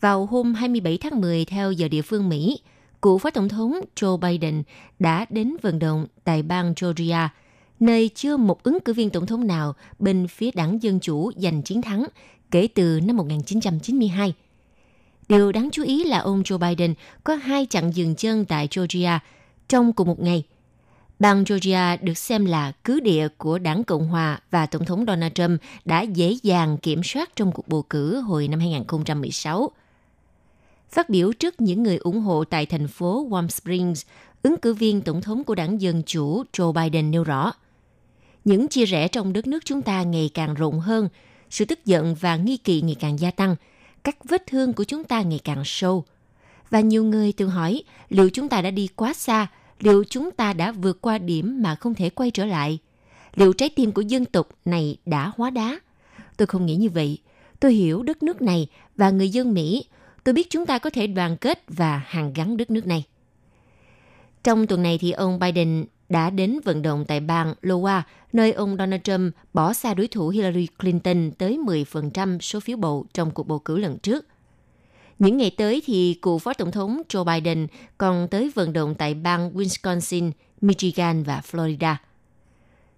[0.00, 2.60] Vào hôm 27 tháng 10 theo giờ địa phương Mỹ,
[3.02, 4.62] cựu phó tổng thống Joe Biden
[4.98, 7.34] đã đến vận động tại bang Georgia,
[7.80, 11.62] nơi chưa một ứng cử viên tổng thống nào bên phía đảng Dân Chủ giành
[11.62, 12.06] chiến thắng
[12.50, 14.34] kể từ năm 1992.
[15.28, 19.20] Điều đáng chú ý là ông Joe Biden có hai chặng dừng chân tại Georgia
[19.68, 20.44] trong cùng một ngày.
[21.18, 25.32] Bang Georgia được xem là cứ địa của đảng Cộng Hòa và Tổng thống Donald
[25.34, 29.70] Trump đã dễ dàng kiểm soát trong cuộc bầu cử hồi năm 2016.
[30.90, 34.06] Phát biểu trước những người ủng hộ tại thành phố Warm Springs,
[34.42, 37.52] ứng cử viên Tổng thống của đảng Dân Chủ Joe Biden nêu rõ,
[38.44, 41.08] những chia rẽ trong đất nước chúng ta ngày càng rộng hơn,
[41.50, 43.56] sự tức giận và nghi kỵ ngày càng gia tăng,
[44.04, 46.04] các vết thương của chúng ta ngày càng sâu.
[46.70, 49.46] Và nhiều người tự hỏi liệu chúng ta đã đi quá xa,
[49.80, 52.78] liệu chúng ta đã vượt qua điểm mà không thể quay trở lại?
[53.34, 55.78] Liệu trái tim của dân tộc này đã hóa đá?
[56.36, 57.18] Tôi không nghĩ như vậy.
[57.60, 59.84] Tôi hiểu đất nước này và người dân Mỹ.
[60.24, 63.04] Tôi biết chúng ta có thể đoàn kết và hàn gắn đất nước này.
[64.44, 68.02] Trong tuần này thì ông Biden đã đến vận động tại bang Iowa,
[68.32, 73.06] nơi ông Donald Trump bỏ xa đối thủ Hillary Clinton tới 10% số phiếu bầu
[73.14, 74.26] trong cuộc bầu cử lần trước.
[75.18, 77.66] Những ngày tới thì cựu phó tổng thống Joe Biden
[77.98, 80.30] còn tới vận động tại bang Wisconsin,
[80.60, 81.94] Michigan và Florida.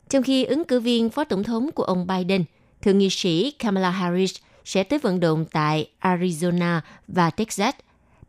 [0.08, 2.44] Trong khi ứng cử viên phó tổng thống của ông Biden,
[2.82, 4.34] thượng nghị sĩ Kamala Harris
[4.64, 7.74] sẽ tới vận động tại Arizona và Texas.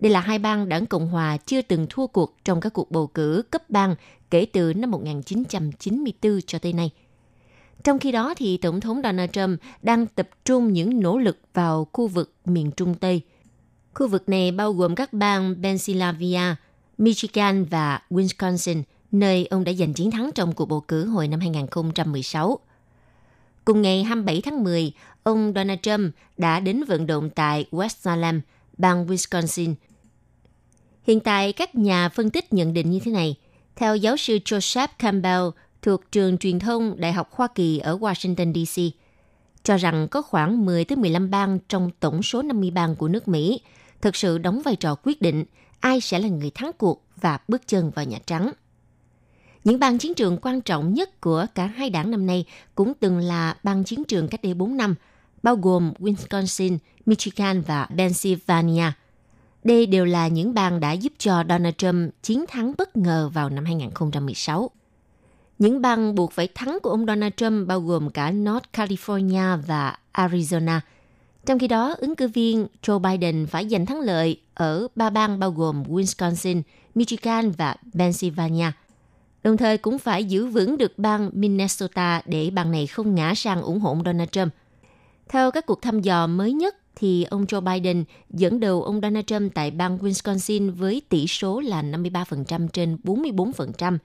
[0.01, 3.07] Đây là hai bang đảng Cộng hòa chưa từng thua cuộc trong các cuộc bầu
[3.07, 3.95] cử cấp bang
[4.29, 6.91] kể từ năm 1994 cho tới nay.
[7.83, 11.87] Trong khi đó, thì Tổng thống Donald Trump đang tập trung những nỗ lực vào
[11.93, 13.21] khu vực miền Trung Tây.
[13.93, 16.55] Khu vực này bao gồm các bang Pennsylvania,
[16.97, 21.39] Michigan và Wisconsin, nơi ông đã giành chiến thắng trong cuộc bầu cử hồi năm
[21.39, 22.59] 2016.
[23.65, 24.91] Cùng ngày 27 tháng 10,
[25.23, 28.41] ông Donald Trump đã đến vận động tại West Salem,
[28.77, 29.73] bang Wisconsin.
[31.03, 33.35] Hiện tại, các nhà phân tích nhận định như thế này.
[33.75, 35.43] Theo giáo sư Joseph Campbell
[35.81, 38.81] thuộc trường truyền thông Đại học Hoa Kỳ ở Washington, D.C.,
[39.63, 43.27] cho rằng có khoảng 10 tới 15 bang trong tổng số 50 bang của nước
[43.27, 43.61] Mỹ
[44.01, 45.45] thực sự đóng vai trò quyết định
[45.79, 48.51] ai sẽ là người thắng cuộc và bước chân vào Nhà Trắng.
[49.63, 52.45] Những bang chiến trường quan trọng nhất của cả hai đảng năm nay
[52.75, 54.95] cũng từng là bang chiến trường cách đây 4 năm,
[55.43, 58.91] bao gồm Wisconsin, Michigan và Pennsylvania.
[59.63, 63.49] Đây đều là những bang đã giúp cho Donald Trump chiến thắng bất ngờ vào
[63.49, 64.71] năm 2016.
[65.59, 69.97] Những bang buộc phải thắng của ông Donald Trump bao gồm cả North California và
[70.13, 70.79] Arizona.
[71.45, 75.39] Trong khi đó, ứng cử viên Joe Biden phải giành thắng lợi ở ba bang
[75.39, 76.61] bao gồm Wisconsin,
[76.95, 78.71] Michigan và Pennsylvania.
[79.43, 83.61] Đồng thời cũng phải giữ vững được bang Minnesota để bang này không ngã sang
[83.61, 84.53] ủng hộ ông Donald Trump.
[85.29, 89.25] Theo các cuộc thăm dò mới nhất, thì ông Joe Biden dẫn đầu ông Donald
[89.25, 93.97] Trump tại bang Wisconsin với tỷ số là 53% trên 44%.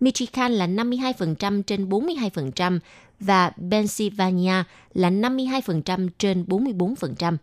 [0.00, 2.78] Michigan là 52% trên 42%
[3.20, 4.52] và Pennsylvania
[4.94, 7.36] là 52% trên 44%.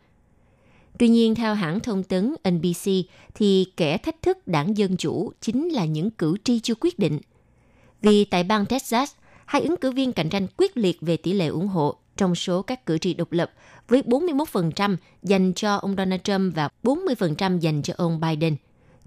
[1.00, 2.92] Tuy nhiên, theo hãng thông tấn NBC,
[3.36, 7.20] thì kẻ thách thức đảng Dân Chủ chính là những cử tri chưa quyết định.
[8.02, 9.12] Vì tại bang Texas,
[9.46, 12.62] hai ứng cử viên cạnh tranh quyết liệt về tỷ lệ ủng hộ trong số
[12.62, 13.52] các cử tri độc lập
[13.88, 18.56] với 41% dành cho ông Donald Trump và 40% dành cho ông Biden.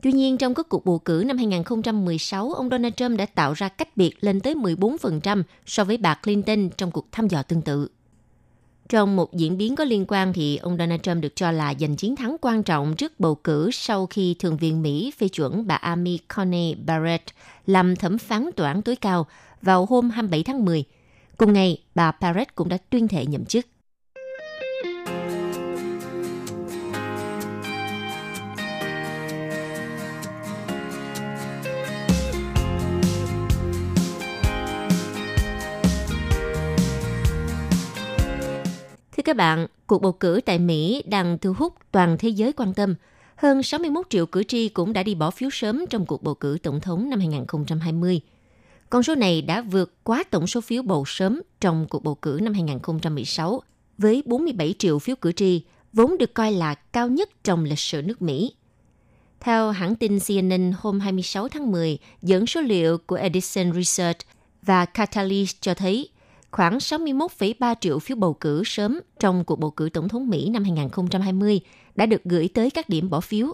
[0.02, 3.68] Tuy nhiên, trong các cuộc bầu cử năm 2016, ông Donald Trump đã tạo ra
[3.68, 7.88] cách biệt lên tới 14% so với bà Clinton trong cuộc thăm dò tương tự.
[8.88, 11.96] Trong một diễn biến có liên quan thì ông Donald Trump được cho là giành
[11.96, 15.74] chiến thắng quan trọng trước bầu cử sau khi Thượng viện Mỹ phê chuẩn bà
[15.74, 17.24] Amy Coney Barrett
[17.66, 19.26] làm thẩm phán tòa án tối cao
[19.62, 20.84] vào hôm 27 tháng 10.
[21.38, 23.66] Cùng ngày, bà Perez cũng đã tuyên thệ nhậm chức.
[39.16, 42.74] Thưa các bạn, cuộc bầu cử tại Mỹ đang thu hút toàn thế giới quan
[42.74, 42.94] tâm.
[43.36, 46.58] Hơn 61 triệu cử tri cũng đã đi bỏ phiếu sớm trong cuộc bầu cử
[46.62, 48.20] tổng thống năm 2020.
[48.90, 52.38] Con số này đã vượt quá tổng số phiếu bầu sớm trong cuộc bầu cử
[52.42, 53.62] năm 2016
[53.98, 55.62] với 47 triệu phiếu cử tri,
[55.92, 58.52] vốn được coi là cao nhất trong lịch sử nước Mỹ.
[59.40, 64.18] Theo hãng tin CNN hôm 26 tháng 10, dẫn số liệu của Edison Research
[64.62, 66.08] và Catalyst cho thấy
[66.50, 70.64] khoảng 61,3 triệu phiếu bầu cử sớm trong cuộc bầu cử tổng thống Mỹ năm
[70.64, 71.60] 2020
[71.94, 73.52] đã được gửi tới các điểm bỏ phiếu.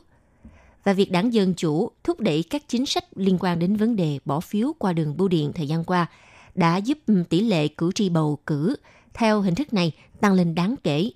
[0.84, 4.18] Và việc đảng Dân Chủ thúc đẩy các chính sách liên quan đến vấn đề
[4.24, 6.06] bỏ phiếu qua đường bưu điện thời gian qua
[6.54, 8.76] đã giúp tỷ lệ cử tri bầu cử
[9.14, 11.10] theo hình thức này tăng lên đáng kể,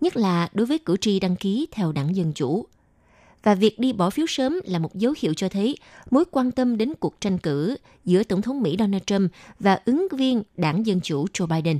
[0.00, 2.66] nhất là đối với cử tri đăng ký theo đảng Dân Chủ
[3.42, 5.76] và việc đi bỏ phiếu sớm là một dấu hiệu cho thấy
[6.10, 10.06] mối quan tâm đến cuộc tranh cử giữa Tổng thống Mỹ Donald Trump và ứng
[10.18, 11.78] viên đảng Dân Chủ Joe Biden,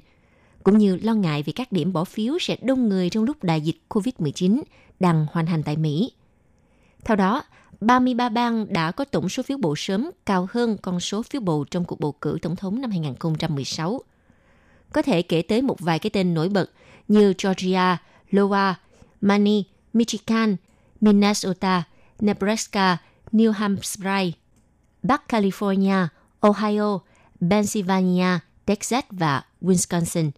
[0.64, 3.60] cũng như lo ngại về các điểm bỏ phiếu sẽ đông người trong lúc đại
[3.60, 4.62] dịch COVID-19
[5.00, 6.12] đang hoành hành tại Mỹ.
[7.04, 7.44] Theo đó,
[7.80, 11.64] 33 bang đã có tổng số phiếu bầu sớm cao hơn con số phiếu bầu
[11.70, 14.00] trong cuộc bầu cử tổng thống năm 2016.
[14.92, 16.70] Có thể kể tới một vài cái tên nổi bật
[17.08, 17.98] như Georgia,
[18.30, 18.74] Iowa,
[19.20, 20.56] Maine, Michigan,
[21.00, 21.82] Minnesota,
[22.20, 22.98] Nebraska,
[23.32, 24.30] New Hampshire,
[25.02, 26.06] Bắc California,
[26.40, 26.98] Ohio,
[27.50, 30.30] Pennsylvania, Texas và Wisconsin.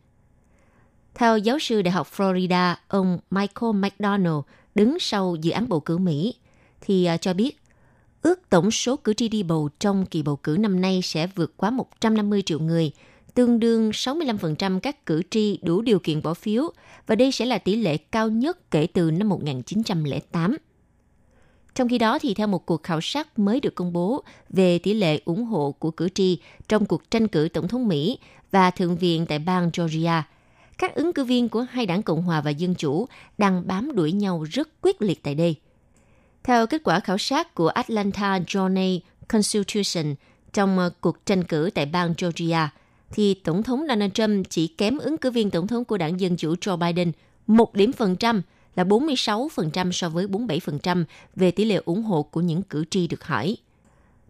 [1.14, 4.40] Theo giáo sư Đại học Florida, ông Michael McDonald
[4.74, 6.34] đứng sau dự án bầu cử Mỹ,
[6.85, 7.57] thì à, cho biết
[8.22, 11.57] ước tổng số cử tri đi bầu trong kỳ bầu cử năm nay sẽ vượt
[11.57, 12.93] quá 150 triệu người,
[13.35, 16.72] tương đương 65% các cử tri đủ điều kiện bỏ phiếu
[17.07, 20.57] và đây sẽ là tỷ lệ cao nhất kể từ năm 1908.
[21.74, 24.95] Trong khi đó, thì theo một cuộc khảo sát mới được công bố về tỷ
[24.95, 28.18] lệ ủng hộ của cử tri trong cuộc tranh cử tổng thống Mỹ
[28.51, 30.28] và thượng viện tại bang Georgia,
[30.78, 33.07] các ứng cử viên của hai đảng Cộng hòa và Dân chủ
[33.39, 35.57] đang bám đuổi nhau rất quyết liệt tại đây.
[36.45, 40.14] Theo kết quả khảo sát của Atlanta Journal Constitution
[40.53, 42.70] trong ờ, cuộc tranh cử tại bang Georgia–
[43.14, 46.36] thì Tổng thống Donald Trump chỉ kém ứng cử viên Tổng thống của đảng Dân
[46.36, 47.12] Chủ Joe Biden
[47.47, 48.42] một điểm phần trăm
[48.76, 51.05] là 46% so với 47%
[51.36, 53.57] về tỷ lệ ủng hộ của những cử tri được hỏi.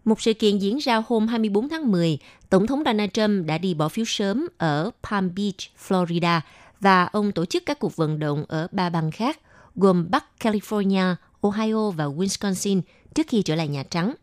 [0.05, 2.17] Một sự kiện diễn ra hôm 24 tháng 10,
[2.49, 6.39] Tổng thống Donald Trump đã đi bỏ phiếu sớm ở Palm Beach, Florida
[6.79, 9.39] và ông tổ chức các cuộc vận động ở ba bang khác,
[9.75, 11.15] gồm Bắc California,
[11.45, 12.81] Ohio và Wisconsin
[13.15, 14.13] trước khi trở lại Nhà Trắng.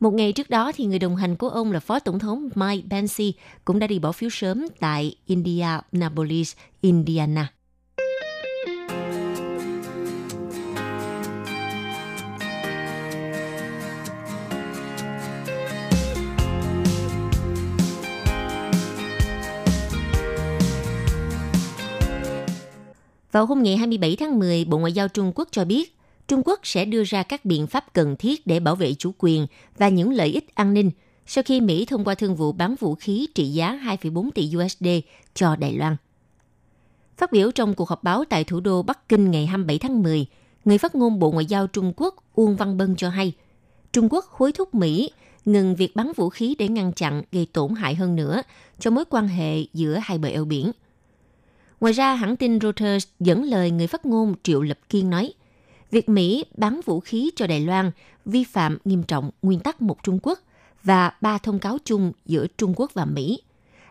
[0.00, 2.86] Một ngày trước đó thì người đồng hành của ông là Phó Tổng thống Mike
[2.90, 3.24] Pence
[3.64, 7.52] cũng đã đi bỏ phiếu sớm tại Indianapolis, Indiana.
[23.32, 25.97] Vào hôm ngày 27 tháng 10, Bộ Ngoại giao Trung Quốc cho biết
[26.28, 29.46] Trung Quốc sẽ đưa ra các biện pháp cần thiết để bảo vệ chủ quyền
[29.78, 30.90] và những lợi ích an ninh
[31.26, 34.86] sau khi Mỹ thông qua thương vụ bán vũ khí trị giá 2,4 tỷ USD
[35.34, 35.96] cho Đài Loan.
[37.16, 40.26] Phát biểu trong cuộc họp báo tại thủ đô Bắc Kinh ngày 27 tháng 10,
[40.64, 43.32] người phát ngôn Bộ Ngoại giao Trung Quốc Uông Văn Bân cho hay,
[43.92, 45.10] Trung Quốc hối thúc Mỹ
[45.44, 48.42] ngừng việc bắn vũ khí để ngăn chặn gây tổn hại hơn nữa
[48.78, 50.70] cho mối quan hệ giữa hai bờ eo biển.
[51.80, 55.32] Ngoài ra, hãng tin Reuters dẫn lời người phát ngôn Triệu Lập Kiên nói,
[55.90, 57.90] việc Mỹ bán vũ khí cho Đài Loan
[58.24, 60.38] vi phạm nghiêm trọng nguyên tắc một Trung Quốc
[60.82, 63.42] và ba thông cáo chung giữa Trung Quốc và Mỹ,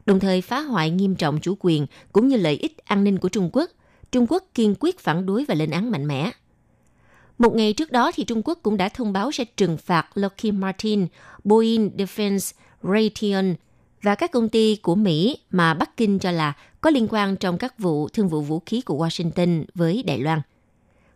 [0.06, 3.30] đồng thời phá hoại nghiêm trọng chủ quyền cũng như lợi ích an ninh của
[3.30, 3.70] Trung Quốc.
[4.12, 6.32] Trung Quốc kiên quyết phản đối và lên án mạnh mẽ.
[7.38, 10.54] Một ngày trước đó thì Trung Quốc cũng đã thông báo sẽ trừng phạt Lockheed
[10.54, 11.08] Martin,
[11.44, 13.54] Boeing Defense, Raytheon
[14.02, 17.58] và các công ty của Mỹ mà Bắc Kinh cho là có liên quan trong
[17.58, 20.42] các vụ thương vụ vũ khí của Washington với Đài Loan–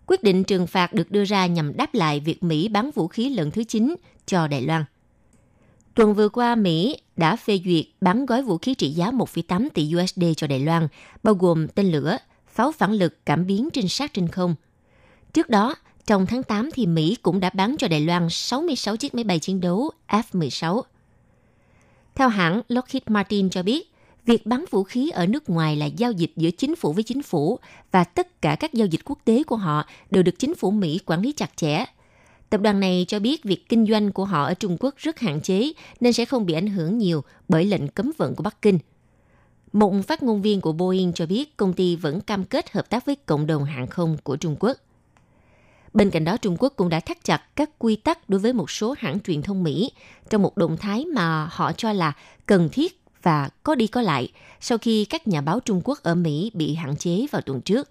[0.07, 3.29] Quyết định trừng phạt được đưa ra nhằm đáp lại việc Mỹ bán vũ khí
[3.29, 3.95] lần thứ 9
[4.25, 4.85] cho Đài Loan.
[5.95, 9.93] Tuần vừa qua, Mỹ đã phê duyệt bán gói vũ khí trị giá 1,8 tỷ
[10.01, 10.87] USD cho Đài Loan,
[11.23, 14.55] bao gồm tên lửa, pháo phản lực, cảm biến trinh sát trên không.
[15.33, 15.75] Trước đó,
[16.05, 19.39] trong tháng 8 thì Mỹ cũng đã bán cho Đài Loan 66 chiếc máy bay
[19.39, 20.81] chiến đấu F-16.
[22.15, 23.90] Theo hãng Lockheed Martin cho biết,
[24.25, 27.23] việc bán vũ khí ở nước ngoài là giao dịch giữa chính phủ với chính
[27.23, 27.59] phủ
[27.91, 30.99] và tất cả các giao dịch quốc tế của họ đều được chính phủ Mỹ
[31.05, 31.85] quản lý chặt chẽ.
[32.49, 35.41] Tập đoàn này cho biết việc kinh doanh của họ ở Trung Quốc rất hạn
[35.41, 38.79] chế nên sẽ không bị ảnh hưởng nhiều bởi lệnh cấm vận của Bắc Kinh.
[39.73, 43.05] Một phát ngôn viên của Boeing cho biết công ty vẫn cam kết hợp tác
[43.05, 44.77] với cộng đồng hàng không của Trung Quốc.
[45.93, 48.71] Bên cạnh đó, Trung Quốc cũng đã thắt chặt các quy tắc đối với một
[48.71, 49.91] số hãng truyền thông Mỹ
[50.29, 52.13] trong một động thái mà họ cho là
[52.45, 56.15] cần thiết và có đi có lại sau khi các nhà báo Trung Quốc ở
[56.15, 57.89] Mỹ bị hạn chế vào tuần trước.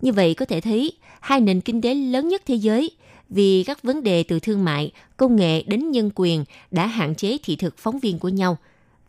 [0.00, 2.90] Như vậy có thể thấy, hai nền kinh tế lớn nhất thế giới
[3.28, 7.38] vì các vấn đề từ thương mại, công nghệ đến nhân quyền đã hạn chế
[7.42, 8.58] thị thực phóng viên của nhau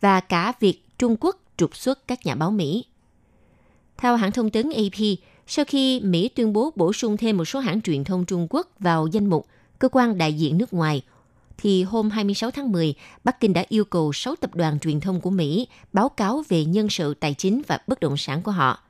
[0.00, 2.84] và cả việc Trung Quốc trục xuất các nhà báo Mỹ.
[3.96, 5.02] Theo hãng thông tấn AP,
[5.46, 8.68] sau khi Mỹ tuyên bố bổ sung thêm một số hãng truyền thông Trung Quốc
[8.78, 9.46] vào danh mục
[9.78, 11.02] cơ quan đại diện nước ngoài,
[11.58, 12.94] thì hôm 26 tháng 10,
[13.24, 16.64] Bắc Kinh đã yêu cầu 6 tập đoàn truyền thông của Mỹ báo cáo về
[16.64, 18.82] nhân sự tài chính và bất động sản của họ.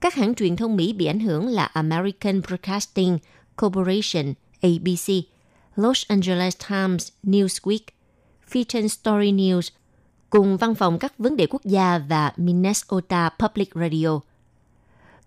[0.00, 3.18] Các hãng truyền thông Mỹ bị ảnh hưởng là American Broadcasting
[3.56, 5.24] Corporation, ABC,
[5.76, 7.78] Los Angeles Times, Newsweek,
[8.52, 9.70] Fulton Story News,
[10.30, 14.20] cùng văn phòng các vấn đề quốc gia và Minnesota Public Radio–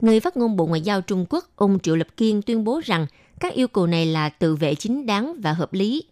[0.01, 3.07] người phát ngôn Bộ Ngoại giao Trung Quốc ông Triệu Lập Kiên tuyên bố rằng
[3.39, 6.03] các yêu cầu này là tự vệ chính đáng và hợp lý.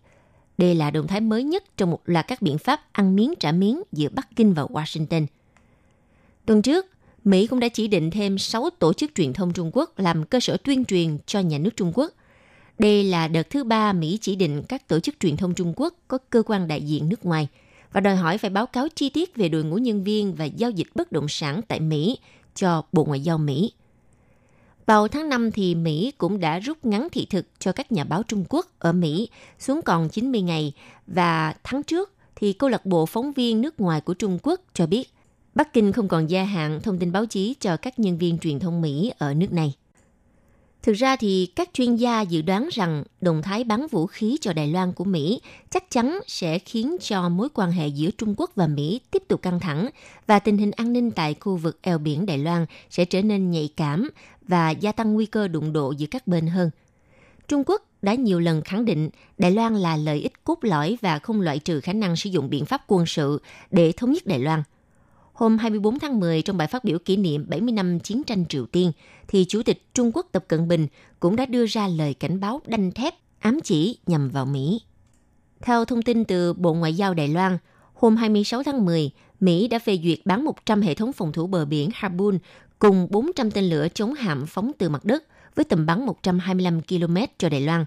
[0.58, 3.52] Đây là động thái mới nhất trong một loạt các biện pháp ăn miếng trả
[3.52, 5.26] miếng giữa Bắc Kinh và Washington.
[6.46, 6.86] Tuần trước,
[7.24, 10.40] Mỹ cũng đã chỉ định thêm 6 tổ chức truyền thông Trung Quốc làm cơ
[10.40, 12.12] sở tuyên truyền cho nhà nước Trung Quốc.
[12.80, 15.94] Đây là đợt thứ ba Mỹ chỉ định các tổ chức truyền thông Trung Quốc
[16.08, 17.48] có cơ quan đại diện nước ngoài
[17.92, 20.72] và đòi hỏi phải báo cáo chi tiết về đội ngũ nhân viên và giao
[20.72, 22.18] dịch bất động sản tại Mỹ
[22.56, 23.72] cho Bộ Ngoại giao Mỹ.
[24.88, 28.24] Vào tháng 5 thì Mỹ cũng đã rút ngắn thị thực cho các nhà báo
[28.24, 29.30] Trung Quốc ở Mỹ,
[29.60, 30.74] xuống còn 90 ngày
[31.08, 34.88] và tháng trước thì câu lạc bộ phóng viên nước ngoài của Trung Quốc cho
[34.88, 35.14] biết
[35.56, 38.60] Bắc Kinh không còn gia hạn thông tin báo chí cho các nhân viên truyền
[38.60, 39.74] thông Mỹ ở nước này.
[40.88, 44.54] Thực ra thì các chuyên gia dự đoán rằng động thái bán vũ khí cho
[44.54, 48.52] Đài Loan của Mỹ chắc chắn sẽ khiến cho mối quan hệ giữa Trung Quốc
[48.56, 49.90] và Mỹ tiếp tục căng thẳng
[50.28, 53.52] và tình hình an ninh tại khu vực eo biển Đài Loan sẽ trở nên
[53.52, 54.10] nhạy cảm
[54.48, 56.70] và gia tăng nguy cơ đụng độ giữa các bên hơn.
[57.48, 61.20] Trung Quốc đã nhiều lần khẳng định Đài Loan là lợi ích cốt lõi và
[61.20, 64.40] không loại trừ khả năng sử dụng biện pháp quân sự để thống nhất Đài
[64.40, 64.64] Loan–
[65.38, 68.66] Hôm 24 tháng 10, trong bài phát biểu kỷ niệm 70 năm chiến tranh Triều
[68.66, 68.92] Tiên,
[69.28, 70.88] thì Chủ tịch Trung Quốc Tập Cận Bình
[71.20, 74.82] cũng đã đưa ra lời cảnh báo đanh thép, ám chỉ nhằm vào Mỹ.
[75.62, 77.58] Theo thông tin từ Bộ Ngoại giao Đài Loan,
[77.94, 81.66] hôm 26 tháng 10, Mỹ đã phê duyệt bán 100 hệ thống phòng thủ bờ
[81.66, 82.38] biển Harpoon
[82.80, 85.24] cùng 400 tên lửa chống hạm phóng từ mặt đất
[85.56, 87.86] với tầm bắn 125 km cho Đài Loan.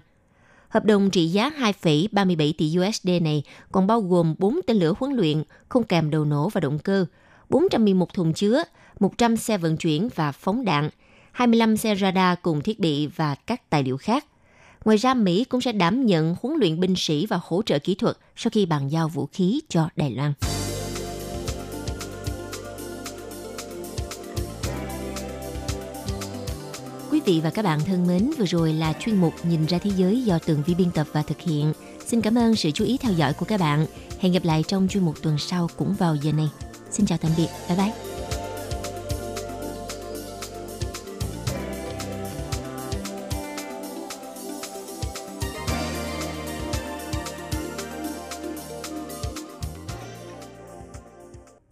[0.69, 5.13] Hợp đồng trị giá 2,37 tỷ USD này còn bao gồm 4 tên lửa huấn
[5.13, 7.05] luyện không kèm đầu nổ và động cơ,
[7.51, 8.63] 411 thùng chứa,
[8.99, 10.89] 100 xe vận chuyển và phóng đạn,
[11.31, 14.25] 25 xe radar cùng thiết bị và các tài liệu khác.
[14.85, 17.95] Ngoài ra, Mỹ cũng sẽ đảm nhận huấn luyện binh sĩ và hỗ trợ kỹ
[17.95, 20.33] thuật sau khi bàn giao vũ khí cho Đài Loan.
[27.11, 29.91] Quý vị và các bạn thân mến, vừa rồi là chuyên mục Nhìn ra thế
[29.97, 31.73] giới do Tường Vi biên tập và thực hiện.
[32.05, 33.85] Xin cảm ơn sự chú ý theo dõi của các bạn.
[34.19, 36.49] Hẹn gặp lại trong chuyên mục tuần sau cũng vào giờ này.
[36.91, 37.47] Xin chào tạm biệt.
[37.67, 37.91] Bye bye.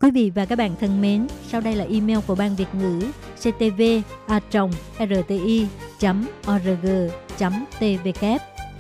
[0.02, 3.02] Quý vị và các bạn thân mến, sau đây là email của Ban Việt ngữ
[3.36, 3.82] ctv
[4.28, 4.40] a
[5.00, 5.68] rti
[6.48, 6.88] org
[7.80, 8.26] tvk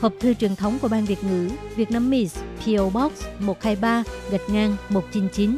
[0.02, 4.50] Hộp thư truyền thống của Ban Việt ngữ Việt Nam Miss PO Box 123 gạch
[4.50, 5.58] ngang 199